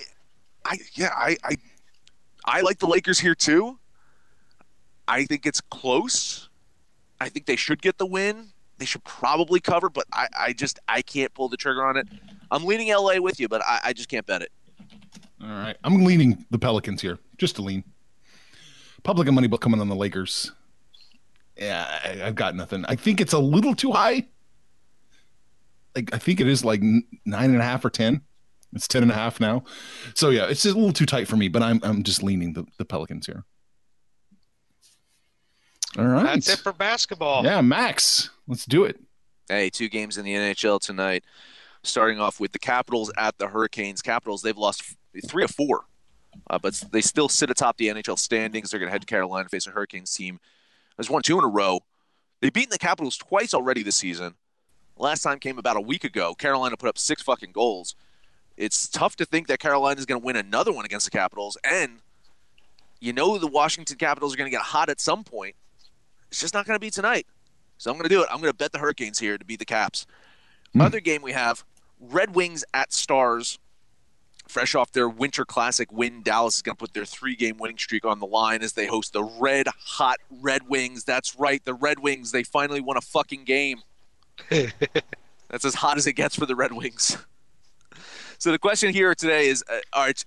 I 0.65 0.77
yeah 0.93 1.11
I 1.15 1.37
I 1.43 1.57
I 2.45 2.61
like 2.61 2.79
the 2.79 2.87
Lakers 2.87 3.19
here 3.19 3.35
too. 3.35 3.79
I 5.07 5.25
think 5.25 5.45
it's 5.45 5.61
close. 5.61 6.49
I 7.19 7.29
think 7.29 7.45
they 7.45 7.55
should 7.55 7.81
get 7.81 7.97
the 7.97 8.05
win. 8.05 8.49
They 8.77 8.85
should 8.85 9.03
probably 9.03 9.59
cover, 9.59 9.89
but 9.89 10.05
I, 10.13 10.27
I 10.37 10.53
just 10.53 10.79
I 10.87 11.01
can't 11.01 11.33
pull 11.33 11.49
the 11.49 11.57
trigger 11.57 11.83
on 11.85 11.97
it. 11.97 12.07
I'm 12.51 12.63
leaning 12.63 12.93
LA 12.93 13.19
with 13.19 13.39
you, 13.39 13.47
but 13.47 13.61
I, 13.65 13.79
I 13.85 13.93
just 13.93 14.07
can't 14.07 14.25
bet 14.25 14.41
it. 14.41 14.51
All 15.41 15.49
right. 15.49 15.77
I'm 15.83 16.03
leaning 16.03 16.45
the 16.49 16.57
Pelicans 16.57 17.01
here, 17.01 17.19
just 17.37 17.55
to 17.57 17.61
lean. 17.61 17.83
Public 19.03 19.27
and 19.27 19.35
money 19.35 19.47
book 19.47 19.61
coming 19.61 19.79
on 19.79 19.89
the 19.89 19.95
Lakers. 19.95 20.51
Yeah, 21.55 21.85
I, 22.03 22.23
I've 22.27 22.35
got 22.35 22.55
nothing. 22.55 22.85
I 22.87 22.95
think 22.95 23.21
it's 23.21 23.33
a 23.33 23.39
little 23.39 23.75
too 23.75 23.91
high. 23.91 24.27
Like 25.95 26.13
I 26.13 26.17
think 26.17 26.39
it 26.39 26.47
is 26.47 26.63
like 26.63 26.81
nine 26.81 27.51
and 27.51 27.57
a 27.61 27.63
half 27.63 27.83
or 27.85 27.89
ten. 27.89 28.21
It's 28.73 28.87
ten 28.87 29.01
and 29.01 29.11
a 29.11 29.15
half 29.15 29.39
now. 29.39 29.63
So 30.13 30.29
yeah, 30.29 30.47
it's 30.47 30.63
just 30.63 30.75
a 30.75 30.77
little 30.77 30.93
too 30.93 31.05
tight 31.05 31.27
for 31.27 31.35
me. 31.35 31.47
But 31.47 31.63
I'm 31.63 31.79
I'm 31.83 32.03
just 32.03 32.21
leaning 32.21 32.53
the, 32.53 32.65
the 32.77 32.85
Pelicans 32.85 33.25
here. 33.25 33.45
All 35.97 36.05
right. 36.05 36.23
That's 36.23 36.49
it 36.49 36.59
for 36.59 36.73
basketball. 36.73 37.43
Yeah, 37.43 37.61
Max, 37.61 38.29
let's 38.47 38.65
do 38.65 38.83
it. 38.83 38.99
Hey, 39.47 39.69
two 39.69 39.89
games 39.89 40.17
in 40.17 40.25
the 40.25 40.33
NHL 40.33 40.79
tonight. 40.79 41.23
Starting 41.83 42.19
off 42.19 42.39
with 42.39 42.51
the 42.51 42.59
Capitals 42.59 43.11
at 43.17 43.37
the 43.37 43.47
Hurricanes. 43.47 44.01
Capitals 44.01 44.41
they've 44.41 44.57
lost 44.57 44.95
three 45.21 45.43
of 45.43 45.51
four, 45.51 45.85
uh, 46.49 46.59
but 46.59 46.83
they 46.91 47.01
still 47.01 47.29
sit 47.29 47.49
atop 47.49 47.77
the 47.77 47.87
NHL 47.87 48.19
standings. 48.19 48.71
They're 48.71 48.79
going 48.79 48.87
to 48.87 48.91
head 48.91 49.01
to 49.01 49.07
Carolina 49.07 49.49
face 49.49 49.67
a 49.67 49.71
Hurricanes 49.71 50.13
team 50.13 50.39
has 50.97 51.09
won 51.09 51.21
two 51.21 51.37
in 51.37 51.45
a 51.45 51.47
row. 51.47 51.81
They've 52.41 52.53
beaten 52.53 52.71
the 52.71 52.77
Capitals 52.77 53.17
twice 53.17 53.53
already 53.53 53.83
this 53.83 53.95
season. 53.95 54.35
Last 54.97 55.21
time 55.21 55.39
came 55.39 55.59
about 55.59 55.77
a 55.77 55.81
week 55.81 56.03
ago. 56.03 56.33
Carolina 56.33 56.75
put 56.75 56.89
up 56.89 56.97
six 56.97 57.21
fucking 57.21 57.51
goals. 57.51 57.95
It's 58.57 58.87
tough 58.87 59.15
to 59.17 59.25
think 59.25 59.47
that 59.47 59.59
Carolina 59.59 59.99
is 59.99 60.05
going 60.05 60.19
to 60.19 60.25
win 60.25 60.35
another 60.35 60.73
one 60.73 60.85
against 60.85 61.05
the 61.05 61.11
Capitals, 61.11 61.57
and 61.63 61.99
you 62.99 63.13
know 63.13 63.37
the 63.37 63.47
Washington 63.47 63.97
Capitals 63.97 64.33
are 64.33 64.37
going 64.37 64.49
to 64.49 64.55
get 64.55 64.63
hot 64.63 64.89
at 64.89 64.99
some 64.99 65.23
point. 65.23 65.55
It's 66.29 66.39
just 66.39 66.55
not 66.55 66.65
going 66.65 66.75
to 66.75 66.79
be 66.79 66.89
tonight. 66.89 67.27
So 67.77 67.91
I'm 67.91 67.97
going 67.97 68.09
to 68.09 68.15
do 68.15 68.21
it. 68.23 68.27
I'm 68.31 68.41
going 68.41 68.51
to 68.51 68.57
bet 68.57 68.71
the 68.71 68.79
Hurricanes 68.79 69.19
here 69.19 69.37
to 69.37 69.45
beat 69.45 69.59
the 69.59 69.65
Caps. 69.65 70.07
Other 70.79 70.99
game 70.99 71.21
we 71.21 71.31
have 71.31 71.63
Red 71.99 72.35
Wings 72.35 72.63
at 72.73 72.91
Stars. 72.91 73.59
Fresh 74.47 74.75
off 74.75 74.91
their 74.91 75.09
Winter 75.09 75.45
Classic 75.45 75.91
win, 75.91 76.23
Dallas 76.23 76.57
is 76.57 76.61
going 76.61 76.75
to 76.75 76.79
put 76.79 76.93
their 76.93 77.05
three 77.05 77.35
game 77.35 77.57
winning 77.57 77.77
streak 77.77 78.05
on 78.05 78.19
the 78.19 78.25
line 78.25 78.61
as 78.61 78.73
they 78.73 78.87
host 78.87 79.13
the 79.13 79.23
red 79.23 79.67
hot 79.67 80.17
Red 80.29 80.67
Wings. 80.67 81.03
That's 81.03 81.37
right, 81.37 81.63
the 81.63 81.73
Red 81.73 81.99
Wings. 81.99 82.31
They 82.31 82.43
finally 82.43 82.81
won 82.81 82.97
a 82.97 83.01
fucking 83.01 83.43
game. 83.43 83.81
That's 84.49 85.65
as 85.65 85.75
hot 85.75 85.97
as 85.97 86.07
it 86.07 86.13
gets 86.13 86.35
for 86.35 86.45
the 86.45 86.55
Red 86.55 86.73
Wings. 86.73 87.17
So 88.37 88.51
the 88.51 88.59
question 88.59 88.93
here 88.93 89.15
today 89.15 89.47
is, 89.47 89.63
uh, 89.69 89.79
Arch, 89.93 90.25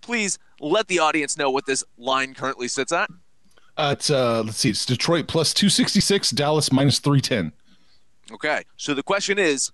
please 0.00 0.38
let 0.60 0.88
the 0.88 0.98
audience 0.98 1.36
know 1.36 1.50
what 1.50 1.66
this 1.66 1.84
line 1.96 2.34
currently 2.34 2.68
sits 2.68 2.92
at. 2.92 3.08
Uh, 3.76 3.94
it's 3.96 4.10
uh, 4.10 4.42
let's 4.44 4.58
see, 4.58 4.70
it's 4.70 4.84
Detroit 4.84 5.28
plus 5.28 5.54
two 5.54 5.68
sixty 5.68 6.00
six, 6.00 6.30
Dallas 6.30 6.70
minus 6.70 6.98
three 6.98 7.20
ten. 7.20 7.52
Okay. 8.30 8.62
So 8.76 8.94
the 8.94 9.02
question 9.02 9.38
is, 9.38 9.72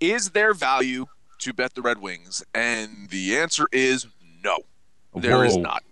is 0.00 0.30
there 0.30 0.54
value 0.54 1.06
to 1.38 1.52
bet 1.52 1.74
the 1.74 1.82
Red 1.82 2.00
Wings? 2.00 2.44
And 2.54 3.08
the 3.10 3.36
answer 3.36 3.66
is 3.72 4.06
no. 4.42 4.58
There 5.14 5.44
is 5.44 5.54
Whoa. 5.54 5.62
not. 5.62 5.82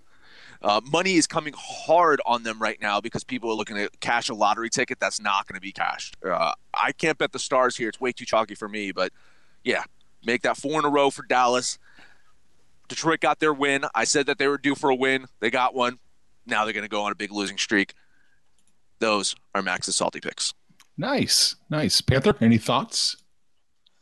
Uh, 0.62 0.80
money 0.90 1.14
is 1.14 1.26
coming 1.26 1.54
hard 1.56 2.20
on 2.26 2.42
them 2.42 2.58
right 2.58 2.80
now 2.80 3.00
because 3.00 3.22
people 3.22 3.50
are 3.50 3.54
looking 3.54 3.76
to 3.76 3.88
cash 4.00 4.28
a 4.28 4.34
lottery 4.34 4.70
ticket 4.70 4.98
that's 4.98 5.20
not 5.20 5.46
going 5.46 5.54
to 5.54 5.60
be 5.60 5.72
cashed. 5.72 6.16
Uh, 6.24 6.52
I 6.74 6.92
can't 6.92 7.18
bet 7.18 7.32
the 7.32 7.38
Stars 7.38 7.76
here; 7.76 7.88
it's 7.88 8.00
way 8.00 8.12
too 8.12 8.24
chalky 8.24 8.54
for 8.54 8.68
me. 8.68 8.90
But 8.90 9.12
yeah, 9.64 9.84
make 10.24 10.42
that 10.42 10.56
four 10.56 10.78
in 10.78 10.84
a 10.84 10.88
row 10.88 11.10
for 11.10 11.22
Dallas. 11.22 11.78
Detroit 12.88 13.20
got 13.20 13.40
their 13.40 13.52
win. 13.52 13.84
I 13.94 14.04
said 14.04 14.26
that 14.26 14.38
they 14.38 14.48
were 14.48 14.58
due 14.58 14.74
for 14.74 14.90
a 14.90 14.94
win. 14.94 15.26
They 15.40 15.50
got 15.50 15.74
one. 15.74 15.98
Now 16.46 16.64
they're 16.64 16.72
going 16.72 16.84
to 16.84 16.88
go 16.88 17.02
on 17.02 17.12
a 17.12 17.16
big 17.16 17.32
losing 17.32 17.58
streak. 17.58 17.94
Those 18.98 19.34
are 19.54 19.62
Max's 19.62 19.96
salty 19.96 20.20
picks. 20.20 20.54
Nice, 20.96 21.56
nice. 21.68 22.00
Panther, 22.00 22.34
any 22.40 22.58
thoughts? 22.58 23.16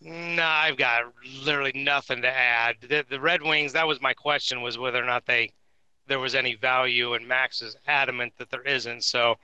No, 0.05 0.45
I've 0.45 0.77
got 0.77 1.05
literally 1.45 1.73
nothing 1.75 2.21
to 2.23 2.29
add. 2.29 2.77
The, 2.83 3.05
the 3.09 3.19
Red 3.19 3.43
Wings, 3.43 3.73
that 3.73 3.87
was 3.87 4.03
my 4.03 4.13
question, 4.13 4.61
was 4.61 4.77
whether 4.77 5.03
or 5.03 5.07
not 5.07 5.25
they 5.25 5.51
there 6.07 6.19
was 6.19 6.35
any 6.35 6.55
value, 6.55 7.15
and 7.15 7.27
Max 7.27 7.63
is 7.63 7.77
adamant 7.87 8.35
that 8.37 8.51
there 8.51 8.63
isn't. 8.63 9.03
So 9.03 9.37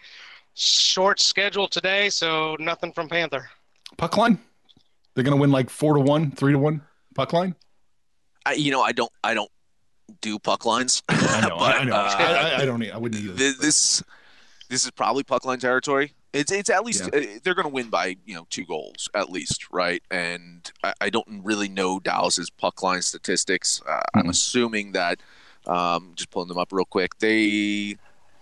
short 0.55 1.18
schedule 1.18 1.66
today, 1.66 2.11
so 2.11 2.57
nothing 2.61 2.92
from 2.92 3.09
Panther. 3.09 3.49
Puck 3.96 4.18
line? 4.18 4.38
They're 5.14 5.25
gonna 5.25 5.37
win 5.37 5.51
like 5.51 5.70
four 5.70 5.94
to 5.94 6.01
one, 6.01 6.31
three 6.31 6.53
to 6.53 6.59
one. 6.59 6.83
Puck 7.14 7.33
line? 7.33 7.55
I, 8.44 8.53
you 8.53 8.70
know, 8.70 8.83
I 8.83 8.92
don't, 8.92 9.12
I 9.25 9.33
don't 9.33 9.51
do 10.20 10.38
puck 10.38 10.66
lines. 10.66 11.03
I 11.09 11.49
know, 11.49 11.57
But, 11.59 11.77
I 11.77 11.85
know. 11.85 11.94
uh, 11.94 12.14
I, 12.18 12.25
I, 12.25 12.62
I 12.62 12.64
don't. 12.66 12.83
I 12.90 12.99
wouldn't 12.99 13.23
either. 13.23 13.37
Th- 13.37 13.57
this, 13.57 14.03
this 14.68 14.85
is 14.85 14.90
probably 14.90 15.23
puck 15.23 15.44
line 15.46 15.59
territory. 15.59 16.12
It's, 16.32 16.52
it's 16.52 16.70
at 16.70 16.84
least 16.84 17.02
uh, 17.02 17.10
they're 17.42 17.54
going 17.54 17.66
to 17.66 17.72
win 17.72 17.90
by 17.90 18.16
you 18.24 18.34
know 18.34 18.46
two 18.50 18.64
goals 18.64 19.08
at 19.14 19.30
least, 19.30 19.66
right? 19.72 20.02
And 20.10 20.70
I, 20.84 20.92
I 21.00 21.10
don't 21.10 21.26
really 21.42 21.68
know 21.68 21.98
Dallas's 21.98 22.50
puck 22.50 22.82
line 22.82 23.02
statistics. 23.02 23.82
Uh, 23.86 24.00
I'm 24.14 24.26
Mhm. 24.26 24.30
assuming 24.30 24.92
that, 24.92 25.18
um, 25.66 26.12
just 26.14 26.30
pulling 26.30 26.48
them 26.48 26.58
up 26.58 26.72
real 26.72 26.84
quick. 26.84 27.18
They, 27.18 27.96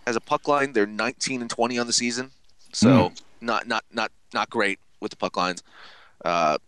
as 0.06 0.16
a 0.16 0.20
puck 0.20 0.46
line, 0.48 0.72
they're 0.74 0.86
19 0.86 1.40
and 1.40 1.48
20 1.50 1.78
on 1.78 1.86
the 1.86 1.92
season, 1.94 2.30
so 2.72 3.12
not 3.40 3.66
not 3.66 3.84
not 3.90 4.12
not 4.34 4.50
great 4.50 4.78
with 5.00 5.10
the 5.10 5.16
puck 5.16 5.36
lines. 5.36 5.62
Uh, 6.24 6.58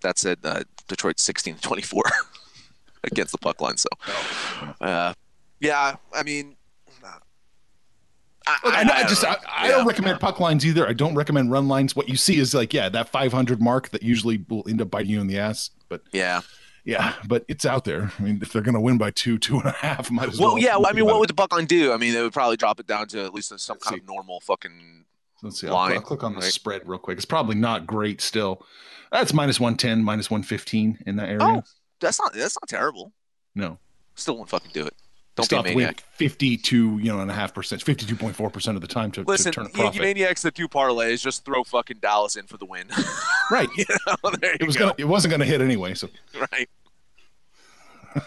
that 0.00 0.18
said, 0.18 0.38
uh, 0.44 0.62
Detroit 0.88 1.20
16 1.20 1.54
and 1.54 1.62
24 1.62 2.02
against 3.04 3.32
the 3.32 3.38
puck 3.38 3.60
line. 3.60 3.76
So, 3.76 3.88
uh, 4.80 5.12
yeah, 5.60 5.96
I 6.14 6.22
mean, 6.22 6.56
I, 8.46 8.58
I, 8.64 8.70
I 8.80 8.84
don't 8.84 9.08
just. 9.08 9.24
I, 9.24 9.36
I 9.48 9.66
Yeah. 9.68 9.76
don't 9.76 9.86
recommend 9.86 10.20
puck 10.20 10.40
lines 10.40 10.64
either. 10.66 10.86
I 10.88 10.92
don't 10.92 11.14
recommend 11.14 11.50
run 11.50 11.68
lines. 11.68 11.94
What 11.96 12.08
you 12.08 12.16
see 12.16 12.38
is 12.38 12.54
like, 12.54 12.72
yeah, 12.74 12.88
that 12.88 13.08
500 13.08 13.60
mark 13.60 13.90
that 13.90 14.02
usually 14.02 14.44
will 14.48 14.64
end 14.68 14.80
up 14.80 14.90
biting 14.90 15.10
you 15.10 15.20
in 15.20 15.26
the 15.26 15.38
ass. 15.38 15.70
But 15.88 16.02
Yeah. 16.12 16.40
yeah, 16.84 17.14
but 17.28 17.44
it's 17.48 17.64
out 17.64 17.84
there. 17.84 18.12
I 18.18 18.22
mean, 18.22 18.38
if 18.42 18.52
they're 18.52 18.62
going 18.62 18.74
to 18.74 18.80
win 18.80 18.98
by 18.98 19.10
two, 19.10 19.38
two 19.38 19.56
and 19.58 19.66
a 19.66 19.72
half, 19.72 20.10
might 20.10 20.28
as 20.30 20.38
well. 20.40 20.54
Well, 20.54 20.62
yeah. 20.62 20.76
I 20.76 20.92
mean, 20.92 21.04
what 21.04 21.16
it. 21.16 21.18
would 21.20 21.28
the 21.28 21.34
puck 21.34 21.52
line 21.52 21.66
do? 21.66 21.92
I 21.92 21.96
mean, 21.96 22.12
they 22.14 22.22
would 22.22 22.32
probably 22.32 22.56
drop 22.56 22.80
it 22.80 22.86
down 22.86 23.06
to 23.08 23.24
at 23.24 23.32
least 23.34 23.48
some 23.58 23.74
Let's 23.74 23.84
kind 23.84 23.96
see. 23.96 24.00
of 24.02 24.06
normal 24.08 24.40
fucking. 24.40 25.04
Let's 25.42 25.60
see. 25.60 25.66
I'll, 25.68 25.74
line, 25.74 25.92
I'll 25.94 26.00
click 26.00 26.22
on 26.22 26.34
the 26.34 26.40
right? 26.40 26.52
spread 26.52 26.82
real 26.88 26.98
quick. 27.00 27.16
It's 27.16 27.24
probably 27.24 27.56
not 27.56 27.86
great 27.86 28.20
still. 28.20 28.64
That's 29.10 29.32
minus 29.34 29.58
110, 29.60 30.02
minus 30.02 30.30
115 30.30 31.00
in 31.06 31.16
that 31.16 31.28
area. 31.28 31.38
Oh, 31.42 31.62
that's 32.00 32.18
not 32.20 32.32
that's 32.32 32.56
not 32.60 32.68
terrible. 32.68 33.12
no. 33.54 33.78
Still 34.14 34.36
won't 34.36 34.48
fucking 34.50 34.70
do 34.74 34.86
it. 34.86 34.94
Don't 35.34 35.46
Still 35.46 35.62
have 35.62 35.72
to 35.72 35.74
win 35.74 35.94
52, 36.16 36.98
you 36.98 37.04
know, 37.10 37.20
and 37.20 37.30
a 37.30 37.34
half 37.34 37.54
percent, 37.54 37.82
52.4% 37.82 38.74
of 38.74 38.82
the 38.82 38.86
time 38.86 39.10
to, 39.12 39.24
to 39.24 39.28
Listen, 39.30 39.50
turn 39.50 39.64
a 39.64 39.68
profit. 39.70 40.02
maniacs 40.02 40.42
that 40.42 40.52
do 40.52 40.68
parlays, 40.68 41.22
just 41.22 41.46
throw 41.46 41.64
fucking 41.64 41.98
Dallas 42.02 42.36
in 42.36 42.46
for 42.46 42.58
the 42.58 42.66
win. 42.66 42.86
right. 43.50 43.68
you 43.74 43.86
know, 44.06 44.30
there 44.40 44.50
you 44.52 44.58
It 44.60 44.66
was 44.66 44.76
go. 44.76 44.86
gonna, 44.88 44.94
it 44.98 45.06
wasn't 45.08 45.30
going 45.30 45.40
to 45.40 45.46
hit 45.46 45.62
anyway. 45.62 45.94
So, 45.94 46.08
right. 46.52 46.68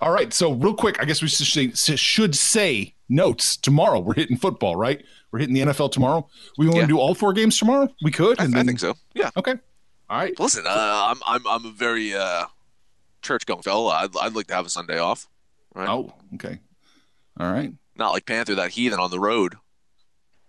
all 0.00 0.12
right. 0.12 0.32
So, 0.32 0.52
real 0.52 0.74
quick, 0.74 1.00
I 1.02 1.04
guess 1.04 1.20
we 1.22 1.28
should 1.28 1.76
say, 1.76 1.96
should 1.96 2.36
say 2.36 2.94
notes 3.08 3.56
tomorrow. 3.56 3.98
We're 3.98 4.14
hitting 4.14 4.36
football, 4.36 4.76
right? 4.76 5.02
We're 5.32 5.40
hitting 5.40 5.54
the 5.54 5.62
NFL 5.62 5.92
tomorrow. 5.92 6.28
We 6.56 6.66
want 6.66 6.76
Yeah. 6.76 6.82
to 6.82 6.88
do 6.88 6.98
all 6.98 7.14
four 7.14 7.32
games 7.32 7.58
tomorrow. 7.58 7.88
We 8.02 8.10
could. 8.12 8.40
I, 8.40 8.44
and 8.44 8.54
I 8.54 8.58
then- 8.58 8.66
think 8.66 8.80
so. 8.80 8.94
Yeah. 9.14 9.30
Okay. 9.36 9.54
All 10.10 10.16
right. 10.18 10.38
Listen, 10.38 10.64
uh, 10.66 10.70
I'm 11.10 11.18
I'm 11.26 11.46
I'm 11.46 11.66
a 11.66 11.70
very 11.72 12.14
uh, 12.14 12.44
church 13.20 13.44
going 13.46 13.62
fella. 13.62 13.90
I'd 13.90 14.16
I'd 14.16 14.34
like 14.34 14.46
to 14.46 14.54
have 14.54 14.64
a 14.64 14.70
Sunday 14.70 14.98
off. 14.98 15.26
Right. 15.78 15.88
Oh, 15.88 16.12
okay. 16.34 16.58
All 17.38 17.52
right. 17.52 17.72
Not 17.96 18.10
like 18.10 18.26
Panther, 18.26 18.56
that 18.56 18.72
heathen 18.72 18.98
on 18.98 19.12
the 19.12 19.20
road. 19.20 19.54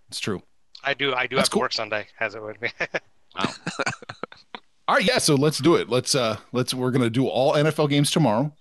It's 0.09 0.19
true. 0.19 0.41
I 0.83 0.95
do 0.95 1.13
I 1.13 1.27
do 1.27 1.35
That's 1.35 1.49
have 1.49 1.51
cool. 1.51 1.59
to 1.59 1.63
work 1.65 1.73
Sunday, 1.73 2.07
as 2.19 2.33
it 2.33 2.41
would 2.41 2.59
be. 2.59 2.69
wow. 3.37 3.53
All 4.87 4.95
right, 4.95 5.05
yeah. 5.05 5.19
So 5.19 5.35
let's 5.35 5.59
do 5.59 5.75
it. 5.75 5.87
Let's 5.87 6.15
uh 6.15 6.37
let's 6.51 6.73
we're 6.73 6.89
gonna 6.89 7.11
do 7.11 7.27
all 7.27 7.53
NFL 7.53 7.89
games 7.89 8.09
tomorrow. 8.09 8.51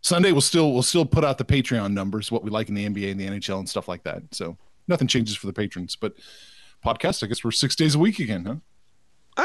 Sunday 0.00 0.32
we'll 0.32 0.40
still 0.40 0.72
we'll 0.72 0.82
still 0.82 1.06
put 1.06 1.24
out 1.24 1.38
the 1.38 1.44
Patreon 1.44 1.92
numbers, 1.92 2.32
what 2.32 2.42
we 2.42 2.50
like 2.50 2.68
in 2.68 2.74
the 2.74 2.88
NBA 2.88 3.12
and 3.12 3.20
the 3.20 3.28
NHL 3.28 3.60
and 3.60 3.68
stuff 3.68 3.86
like 3.86 4.02
that. 4.02 4.22
So 4.32 4.56
nothing 4.88 5.06
changes 5.06 5.36
for 5.36 5.46
the 5.46 5.52
patrons. 5.52 5.94
But 5.94 6.14
podcast, 6.84 7.22
I 7.22 7.28
guess 7.28 7.44
we're 7.44 7.52
six 7.52 7.76
days 7.76 7.94
a 7.94 7.98
week 8.00 8.18
again, 8.18 8.44
huh? 8.44 8.56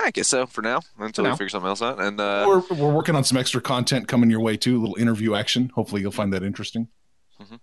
I 0.03 0.11
guess 0.11 0.27
so 0.27 0.45
for 0.45 0.61
now 0.61 0.81
until 0.99 1.23
For 1.23 1.23
we 1.23 1.29
now. 1.29 1.35
figure 1.35 1.49
something 1.49 1.67
else 1.69 1.81
out. 1.81 1.99
And 2.01 2.19
uh, 2.19 2.45
we're 2.47 2.75
we're 2.75 2.91
working 2.93 3.15
on 3.15 3.23
some 3.23 3.37
extra 3.37 3.61
content 3.61 4.07
coming 4.07 4.29
your 4.29 4.39
way 4.41 4.57
too, 4.57 4.77
a 4.77 4.79
little 4.79 4.95
interview 4.97 5.35
action. 5.35 5.69
Hopefully 5.75 6.01
you'll 6.01 6.11
find 6.11 6.33
that 6.33 6.43
interesting. 6.43 6.87
Mhm. 7.41 7.59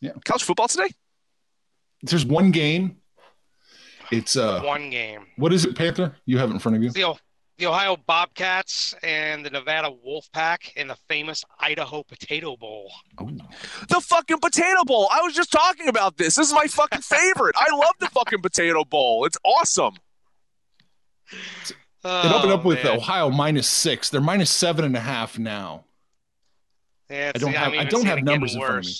Yeah. 0.00 0.10
College 0.24 0.42
football 0.44 0.68
today. 0.68 0.88
There's 2.02 2.24
one 2.26 2.50
game. 2.50 2.96
It's 4.10 4.36
uh 4.36 4.60
One 4.62 4.90
game. 4.90 5.26
what 5.36 5.52
is 5.52 5.64
it, 5.64 5.76
Panther? 5.76 6.16
You 6.26 6.38
have 6.38 6.50
it 6.50 6.54
in 6.54 6.58
front 6.58 6.76
of 6.76 6.82
you? 6.82 6.90
The, 6.90 7.04
O- 7.04 7.18
the 7.58 7.66
Ohio 7.66 7.96
Bobcats 7.96 8.94
and 9.02 9.46
the 9.46 9.50
Nevada 9.50 9.88
Wolfpack 10.06 10.74
in 10.76 10.88
the 10.88 10.96
famous 11.08 11.44
Idaho 11.60 12.02
Potato 12.02 12.56
Bowl. 12.56 12.90
Oh, 13.18 13.30
The 13.88 14.00
fucking 14.00 14.38
potato 14.40 14.84
bowl. 14.84 15.08
I 15.12 15.22
was 15.22 15.34
just 15.34 15.52
talking 15.52 15.88
about 15.88 16.16
this. 16.18 16.34
This 16.34 16.48
is 16.48 16.52
my 16.54 16.66
fucking 16.66 17.00
favorite. 17.02 17.54
I 17.56 17.74
love 17.74 17.94
the 18.00 18.08
fucking 18.08 18.42
potato 18.42 18.84
bowl. 18.84 19.24
It's 19.24 19.38
awesome. 19.44 19.94
It 21.32 21.76
opened 22.04 22.52
Oh, 22.52 22.54
up 22.54 22.64
with 22.64 22.82
man. 22.84 22.96
Ohio 22.96 23.30
minus 23.30 23.68
six. 23.68 24.10
They're 24.10 24.20
minus 24.20 24.50
seven 24.50 24.84
and 24.84 24.96
a 24.96 25.00
half 25.00 25.38
now. 25.38 25.84
Yeah, 27.10 27.32
I 27.34 27.38
don't 27.38 27.52
have- 27.52 27.72
I 27.74 27.84
don't 27.84 28.06
have 28.06 28.22
numbers 28.22 28.54
in 28.54 28.60
front 28.60 28.78
of 28.78 28.84
me. 28.86 28.94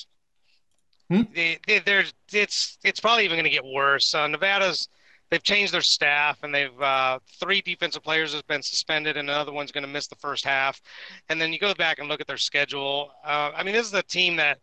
Hmm? 1.10 1.22
They, 1.34 1.58
they, 1.66 1.78
there's, 1.80 2.14
it's 2.32 2.78
it's 2.84 3.00
probably 3.00 3.24
even 3.24 3.36
going 3.36 3.44
to 3.44 3.50
get 3.50 3.64
worse. 3.64 4.14
Uh, 4.14 4.26
Nevada's 4.28 4.88
they've 5.30 5.42
changed 5.42 5.72
their 5.72 5.80
staff 5.82 6.42
and 6.42 6.54
they've 6.54 6.80
uh, 6.80 7.18
three 7.40 7.60
defensive 7.62 8.02
players 8.02 8.34
have 8.34 8.46
been 8.46 8.62
suspended 8.62 9.16
and 9.16 9.28
another 9.30 9.52
one's 9.52 9.72
going 9.72 9.82
to 9.84 9.88
miss 9.90 10.06
the 10.06 10.14
first 10.16 10.44
half. 10.44 10.80
And 11.28 11.40
then 11.40 11.52
you 11.52 11.58
go 11.58 11.74
back 11.74 11.98
and 11.98 12.08
look 12.08 12.20
at 12.20 12.26
their 12.26 12.36
schedule. 12.38 13.10
Uh, 13.24 13.50
I 13.54 13.62
mean, 13.62 13.74
this 13.74 13.86
is 13.86 13.94
a 13.94 14.02
team 14.02 14.36
that 14.36 14.58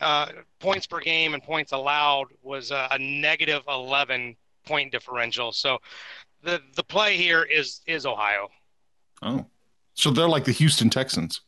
uh, 0.00 0.28
points 0.60 0.86
per 0.86 1.00
game 1.00 1.34
and 1.34 1.42
points 1.42 1.72
allowed 1.72 2.26
was 2.42 2.70
a 2.70 2.96
negative 2.98 3.62
11 3.68 4.36
point 4.66 4.90
differential. 4.92 5.52
So 5.52 5.78
the 6.44 6.60
the 6.76 6.82
play 6.84 7.16
here 7.16 7.42
is 7.42 7.80
is 7.86 8.06
Ohio. 8.06 8.48
Oh. 9.22 9.46
So 9.94 10.10
they're 10.10 10.28
like 10.28 10.44
the 10.44 10.52
Houston 10.52 10.90
Texans. 10.90 11.40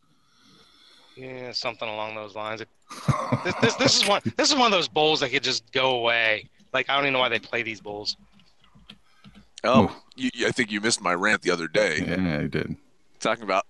Yeah, 1.17 1.53
something 1.53 1.89
along 1.89 2.15
those 2.15 2.35
lines. 2.35 2.61
It, 2.61 2.69
this, 3.45 3.55
this 3.61 3.75
this 3.77 3.97
is 4.03 4.09
one 4.09 4.21
this 4.37 4.51
is 4.51 4.57
one 4.57 4.67
of 4.67 4.73
those 4.73 4.89
bowls 4.89 5.21
that 5.21 5.31
could 5.31 5.43
just 5.43 5.71
go 5.73 5.97
away. 5.99 6.49
Like 6.73 6.89
I 6.91 6.95
don't 6.97 7.05
even 7.05 7.15
know 7.15 7.19
why 7.21 7.29
they 7.29 7.39
play 7.39 7.63
these 7.63 7.81
bowls. 7.81 8.17
Oh, 9.65 9.95
you, 10.15 10.31
you- 10.35 10.47
I 10.47 10.51
think 10.51 10.71
you 10.71 10.81
missed 10.81 11.01
my 11.01 11.15
rant 11.15 11.43
the 11.43 11.51
other 11.51 11.67
day 11.69 12.05
yeah, 12.07 12.39
I 12.41 12.47
did. 12.47 12.77
talking 13.21 13.45
about. 13.45 13.65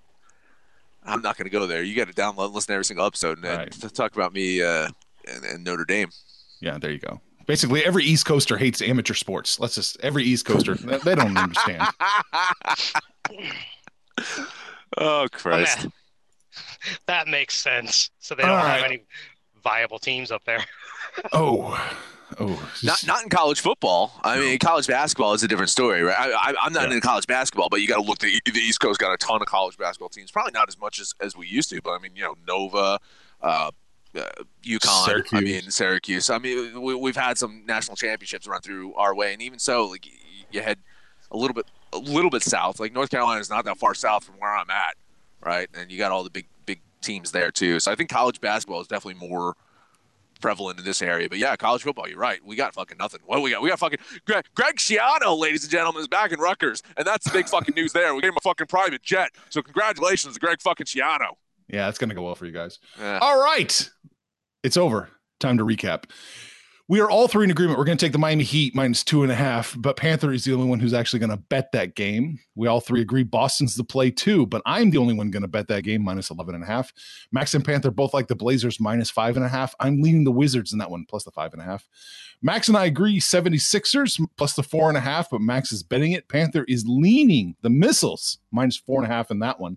I'm 1.09 1.23
not 1.23 1.37
going 1.37 1.45
to 1.45 1.51
go 1.51 1.67
there. 1.69 1.85
You 1.85 1.95
got 1.95 2.09
to 2.09 2.13
download 2.15 2.47
and 2.47 2.55
listen 2.55 2.67
to 2.69 2.73
every 2.75 2.85
single 2.85 3.07
episode 3.07 3.39
and 3.39 3.47
Right. 3.47 3.71
talk 3.95 4.17
about 4.17 4.33
me 4.33 4.61
uh, 4.61 4.89
and, 5.29 5.45
and 5.45 5.63
Notre 5.65 5.85
Dame. 5.85 6.11
Yeah, 6.61 6.79
there 6.79 6.91
you 6.91 6.99
go. 6.99 7.21
Basically, 7.47 7.85
every 7.85 8.05
East 8.05 8.27
Coaster 8.27 8.57
hates 8.57 8.83
amateur 8.83 9.15
sports. 9.15 9.61
Let's 9.61 9.75
just 9.77 9.99
every 10.03 10.25
East 10.25 10.45
Coaster 10.47 10.75
they 10.75 10.99
they 11.05 11.15
don't 11.15 11.37
understand. 11.37 11.87
oh 13.39 13.45
Well, 14.99 15.29
Christ! 15.29 15.83
that, 15.83 15.93
that 17.07 17.29
makes 17.29 17.55
sense. 17.55 18.11
So 18.19 18.35
they 18.35 18.43
don't 18.43 18.53
All 18.53 18.59
have 18.59 18.83
right. 18.83 18.91
any 18.91 19.03
viable 19.63 19.99
teams 19.99 20.31
up 20.31 20.45
there. 20.45 20.65
Oh, 21.33 21.73
oh, 22.41 22.47
Not 22.49 22.71
just- 22.99 23.07
not 23.07 23.23
in 23.23 23.29
college 23.29 23.61
football. 23.61 24.13
I 24.23 24.39
mean, 24.39 24.59
college 24.59 24.87
basketball 24.87 25.33
is 25.35 25.43
a 25.43 25.49
different 25.49 25.71
story, 25.71 26.03
right? 26.03 26.17
I, 26.19 26.31
I, 26.51 26.55
I'm 26.63 26.73
not 26.73 26.89
Yeah. 26.89 26.95
into 26.97 27.01
college 27.07 27.27
basketball, 27.27 27.69
but 27.69 27.81
you 27.81 27.89
got 27.89 27.97
to 27.97 28.03
look. 28.03 28.19
The, 28.19 28.41
the 28.45 28.59
East 28.59 28.81
Coast 28.81 28.99
got 29.01 29.13
a 29.13 29.17
ton 29.17 29.41
of 29.41 29.47
college 29.47 29.77
basketball 29.77 30.09
teams. 30.09 30.31
Probably 30.31 30.53
not 30.53 30.69
as 30.69 30.79
much 30.79 30.99
as, 31.01 31.15
as 31.21 31.37
we 31.37 31.47
used 31.47 31.71
to, 31.71 31.81
but 31.83 31.93
I 31.93 31.99
mean, 31.99 32.13
you 32.15 32.23
know, 32.23 32.35
Nova, 32.47 32.99
uh, 33.41 33.71
uh, 34.17 34.29
UConn. 34.63 35.25
I 35.33 35.41
mean, 35.41 35.71
Syracuse. 35.71 36.31
I 36.31 36.39
mean, 36.39 36.81
we, 36.81 36.95
we've 36.95 37.17
had 37.17 37.39
some 37.39 37.65
national 37.67 37.97
championships 37.97 38.47
run 38.47 38.61
through 38.61 38.95
our 38.95 39.15
way, 39.15 39.33
and 39.33 39.43
even 39.43 39.59
so, 39.59 39.87
like 39.87 40.07
you 40.51 40.63
had 40.63 40.79
a 41.31 41.37
little 41.37 41.55
bit 41.55 41.67
a 41.93 41.99
little 41.99 42.31
bit 42.31 42.43
south. 42.43 42.81
Like 42.81 42.93
North 42.93 43.11
Carolina 43.11 43.41
is 43.41 43.51
not 43.51 43.65
that 43.65 43.79
far 43.79 43.95
south 43.95 44.25
from 44.25 44.37
where 44.37 44.55
I'm 44.55 44.71
at, 44.71 44.97
right? 45.45 45.69
And 45.75 45.91
you 45.91 45.99
got 45.99 46.13
all 46.13 46.25
the 46.25 46.31
big 46.31 46.47
big 46.65 46.81
teams 47.01 47.33
there 47.33 47.51
too. 47.51 47.81
So 47.81 47.91
I 47.91 47.95
think 47.95 48.11
college 48.11 48.41
basketball 48.41 48.81
is 48.81 48.89
definitely 48.89 49.27
more 49.29 49.55
prevalent 50.41 50.79
in 50.79 50.85
this 50.85 51.03
area. 51.03 51.29
But 51.29 51.39
yeah, 51.39 51.57
college 51.57 51.83
football, 51.83 52.09
you're 52.09 52.19
right. 52.19 52.45
We 52.45 52.57
got 52.57 52.75
fucking 52.75 52.99
nothing. 52.99 53.21
What 53.27 53.43
we 53.43 53.51
got? 53.51 53.63
We 53.63 53.69
got 53.69 53.79
fucking 53.79 53.99
Greg, 54.27 54.45
Greg 54.55 54.77
Schiano, 54.77 55.39
ladies 55.39 55.65
and 55.65 55.71
gentlemen, 55.71 56.01
is 56.03 56.09
back 56.09 56.33
in 56.33 56.41
Rutgers, 56.41 56.83
and 56.97 57.07
that's 57.07 57.25
the 57.25 57.33
big 57.33 57.49
fucking 57.49 57.75
news 57.75 57.93
there. 57.93 58.15
We 58.15 58.21
gave 58.21 58.31
him 58.31 58.37
a 58.39 58.43
fucking 58.43 58.67
private 58.67 59.03
jet. 59.03 59.31
So 59.51 59.63
congratulations 59.63 60.35
to 60.35 60.41
Greg 60.41 60.61
fucking 60.61 60.87
Schiano. 60.87 61.37
Yeah, 61.69 61.89
it's 61.89 61.99
gonna 61.99 62.15
go 62.15 62.23
well 62.23 62.35
for 62.35 62.47
you 62.47 62.53
guys. 62.53 62.79
All 63.01 63.43
right, 63.43 63.91
it's 64.63 64.77
over. 64.77 65.09
Time 65.39 65.59
to 65.59 65.65
recap. 65.65 66.05
We 66.89 67.01
are 67.01 67.11
all 67.11 67.27
three 67.27 67.43
in 67.43 67.51
agreement. 67.51 67.81
We're 67.81 67.85
going 67.85 67.99
to 67.99 68.05
take 68.05 68.13
the 68.13 68.19
Miami 68.19 68.45
Heat 68.45 68.73
minus 68.73 69.03
two 69.03 69.25
and 69.25 69.33
a 69.33 69.35
half, 69.35 69.75
but 69.77 69.97
Panther 69.97 70.33
is 70.33 70.45
the 70.45 70.53
only 70.53 70.69
one 70.69 70.79
who's 70.79 70.95
actually 70.95 71.19
going 71.19 71.31
to 71.31 71.37
bet 71.37 71.73
that 71.73 71.97
game. 71.97 72.39
We 72.55 72.69
all 72.69 72.79
three 72.79 73.01
agree 73.01 73.25
Boston's 73.25 73.75
the 73.75 73.83
play 73.83 74.13
too, 74.13 74.47
but 74.47 74.63
I'm 74.65 74.91
the 74.91 74.99
only 74.99 75.13
one 75.13 75.33
going 75.33 75.43
to 75.43 75.49
bet 75.49 75.67
that 75.67 75.83
game 75.83 76.05
minus 76.05 76.31
11 76.31 76.55
and 76.55 76.63
a 76.63 76.67
half. 76.67 76.93
Max 77.33 77.55
and 77.55 77.65
Panther 77.65 77.91
both 77.91 78.15
like 78.15 78.29
the 78.29 78.37
Blazers 78.37 78.79
minus 78.79 79.11
five 79.11 79.37
and 79.37 79.45
a 79.45 79.49
half. 79.49 79.75
I'm 79.81 80.01
leaning 80.01 80.23
the 80.23 80.31
Wizards 80.31 80.73
in 80.73 80.79
that 80.79 80.89
one 80.93 81.07
plus 81.09 81.25
the 81.25 81.33
five 81.33 81.53
and 81.53 81.61
a 81.61 81.65
half. 81.65 81.89
Max 82.41 82.69
and 82.69 82.77
I 82.77 82.85
agree 82.85 83.19
76ers 83.19 84.25
plus 84.37 84.55
the 84.55 84.63
four 84.63 84.89
and 84.89 84.97
a 84.97 85.01
half, 85.01 85.29
but 85.29 85.41
Max 85.41 85.73
is 85.73 85.83
betting 85.83 86.13
it. 86.13 86.29
Panther 86.29 86.65
is 86.69 86.85
leaning 86.87 87.57
the 87.63 87.71
missiles 87.71 88.39
minus 88.53 88.77
four 88.77 89.03
and 89.03 89.11
a 89.11 89.13
half 89.13 89.33
in 89.33 89.41
that 89.41 89.59
one. 89.59 89.77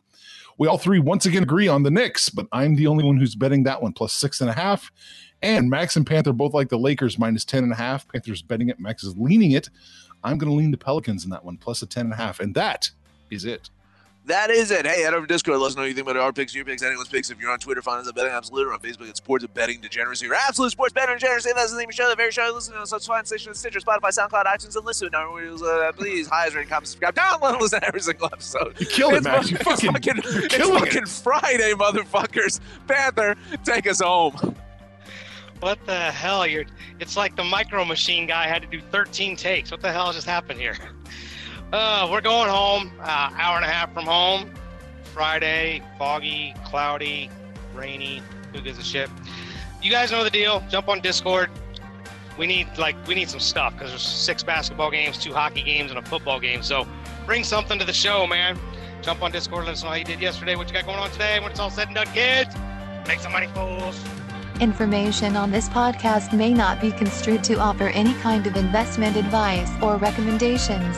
We 0.59 0.67
all 0.67 0.77
three 0.77 0.99
once 0.99 1.25
again 1.25 1.43
agree 1.43 1.69
on 1.69 1.83
the 1.83 1.89
Knicks, 1.89 2.29
but 2.29 2.45
I'm 2.51 2.75
the 2.75 2.85
only 2.85 3.05
one 3.05 3.17
who's 3.17 3.33
betting 3.33 3.63
that 3.63 3.81
one 3.81 3.93
plus 3.93 4.11
six 4.11 4.41
and 4.41 4.49
a 4.49 4.53
half. 4.53 4.91
And 5.41 5.69
Max 5.69 5.95
and 5.95 6.05
Panther 6.05 6.33
both 6.33 6.53
like 6.53 6.67
the 6.67 6.77
Lakers 6.77 7.17
minus 7.17 7.45
10 7.45 7.63
and 7.63 7.71
a 7.71 7.77
half. 7.77 8.05
Panther's 8.09 8.41
betting 8.41 8.67
it. 8.67 8.77
Max 8.77 9.05
is 9.05 9.17
leaning 9.17 9.51
it. 9.51 9.69
I'm 10.21 10.37
going 10.37 10.51
to 10.51 10.55
lean 10.55 10.71
the 10.71 10.77
Pelicans 10.77 11.23
in 11.23 11.29
that 11.29 11.45
one 11.45 11.55
plus 11.55 11.81
a 11.81 11.85
10 11.85 12.07
and 12.07 12.13
a 12.13 12.17
half. 12.17 12.41
And 12.41 12.53
that 12.55 12.89
is 13.31 13.45
it. 13.45 13.69
That 14.29 14.51
is 14.51 14.69
it. 14.69 14.85
Hey, 14.85 15.01
head 15.01 15.15
over 15.15 15.25
to 15.25 15.33
Discord. 15.33 15.57
Let 15.57 15.69
us 15.69 15.75
know 15.75 15.81
what 15.81 15.87
you 15.87 15.95
think 15.95 16.07
about 16.07 16.21
our 16.21 16.31
picks, 16.31 16.53
your 16.53 16.63
picks, 16.63 16.83
anyone's 16.83 17.07
picks. 17.07 17.31
If 17.31 17.39
you're 17.39 17.49
on 17.49 17.57
Twitter, 17.57 17.81
find 17.81 17.99
us 17.99 18.07
at 18.07 18.13
Betting 18.13 18.31
Absolute 18.31 18.67
or 18.67 18.73
on 18.73 18.79
Facebook 18.79 19.09
at 19.09 19.17
Sports 19.17 19.43
Betting 19.55 19.81
Degeneracy 19.81 20.27
or 20.27 20.35
Absolute 20.35 20.69
Sports 20.69 20.93
Betting 20.93 21.15
Degeneracy. 21.15 21.49
That's 21.55 21.71
the 21.71 21.79
name 21.79 21.85
of 21.89 21.95
the 21.95 21.95
show. 21.95 22.09
The 22.11 22.15
very 22.15 22.29
show. 22.31 22.51
Listen 22.53 22.75
to 22.75 22.81
us 22.81 22.93
on 22.93 22.99
Fine 22.99 23.25
Station, 23.25 23.55
Stitcher, 23.55 23.79
Spotify, 23.79 24.09
SoundCloud, 24.11 24.45
iTunes, 24.45 24.75
and 24.75 24.85
listen. 24.85 25.09
Now, 25.11 25.35
uh, 25.35 25.91
please, 25.93 26.27
highest 26.27 26.55
rating, 26.55 26.69
comment, 26.69 26.87
subscribe, 26.89 27.15
download, 27.15 27.53
and 27.53 27.61
listen 27.61 27.79
to 27.79 27.87
every 27.87 28.01
single 28.01 28.27
episode. 28.27 28.79
You 28.79 28.85
killed 28.85 29.13
it, 29.13 29.17
It's 29.17 29.25
Max. 29.25 29.49
You 29.49 29.55
it's 29.55 29.63
fucking, 29.65 29.93
fucking, 29.93 30.17
it's 30.23 30.69
fucking 30.69 31.01
it. 31.01 31.09
Friday, 31.09 31.73
motherfuckers. 31.73 32.59
Panther, 32.87 33.35
take 33.63 33.87
us 33.87 33.99
home. 33.99 34.35
What 35.59 35.83
the 35.87 35.97
hell? 36.11 36.45
You're 36.45 36.65
it's 36.99 37.17
like 37.17 37.35
the 37.35 37.43
micro 37.43 37.83
machine 37.83 38.27
guy 38.27 38.45
had 38.47 38.61
to 38.61 38.67
do 38.67 38.79
13 38.79 39.35
takes. 39.35 39.71
What 39.71 39.81
the 39.81 39.91
hell 39.91 40.13
just 40.13 40.27
happened 40.27 40.59
here? 40.59 40.77
Uh, 41.71 42.07
we're 42.11 42.21
going 42.21 42.49
home, 42.49 42.91
uh, 42.99 43.29
hour 43.37 43.57
and 43.57 43.63
a 43.63 43.67
half 43.67 43.93
from 43.93 44.05
home. 44.05 44.49
Friday, 45.13 45.83
foggy, 45.99 46.55
cloudy, 46.65 47.29
rainy. 47.75 48.23
Who 48.53 48.61
gives 48.61 48.79
a 48.79 48.83
shit? 48.83 49.07
You 49.81 49.91
guys 49.91 50.11
know 50.11 50.23
the 50.23 50.31
deal. 50.31 50.63
Jump 50.69 50.87
on 50.87 50.99
Discord. 50.99 51.51
We 52.39 52.47
need 52.47 52.67
like 52.79 52.95
we 53.05 53.13
need 53.13 53.29
some 53.29 53.39
stuff 53.39 53.73
because 53.73 53.91
there's 53.91 54.01
six 54.01 54.41
basketball 54.41 54.89
games, 54.89 55.19
two 55.19 55.31
hockey 55.31 55.61
games, 55.61 55.91
and 55.91 55.99
a 55.99 56.01
football 56.01 56.39
game. 56.39 56.63
So 56.63 56.87
bring 57.27 57.43
something 57.43 57.77
to 57.77 57.85
the 57.85 57.93
show, 57.93 58.25
man. 58.25 58.57
Jump 59.03 59.21
on 59.21 59.31
Discord. 59.31 59.65
Let 59.65 59.73
us 59.73 59.83
know 59.83 59.89
how 59.89 59.95
you 59.95 60.05
did 60.05 60.19
yesterday. 60.19 60.55
What 60.55 60.69
you 60.69 60.73
got 60.73 60.85
going 60.85 60.97
on 60.97 61.11
today? 61.11 61.39
When 61.39 61.51
it's 61.51 61.59
all 61.59 61.69
said 61.69 61.87
and 61.87 61.95
done, 61.95 62.07
kids. 62.07 62.55
Make 63.07 63.19
some 63.19 63.31
money, 63.31 63.47
fools. 63.47 64.03
Information 64.59 65.35
on 65.35 65.51
this 65.51 65.69
podcast 65.69 66.35
may 66.35 66.51
not 66.51 66.81
be 66.81 66.91
construed 66.91 67.43
to 67.43 67.59
offer 67.59 67.89
any 67.89 68.13
kind 68.15 68.47
of 68.47 68.55
investment 68.55 69.15
advice 69.15 69.71
or 69.83 69.97
recommendations. 69.97 70.97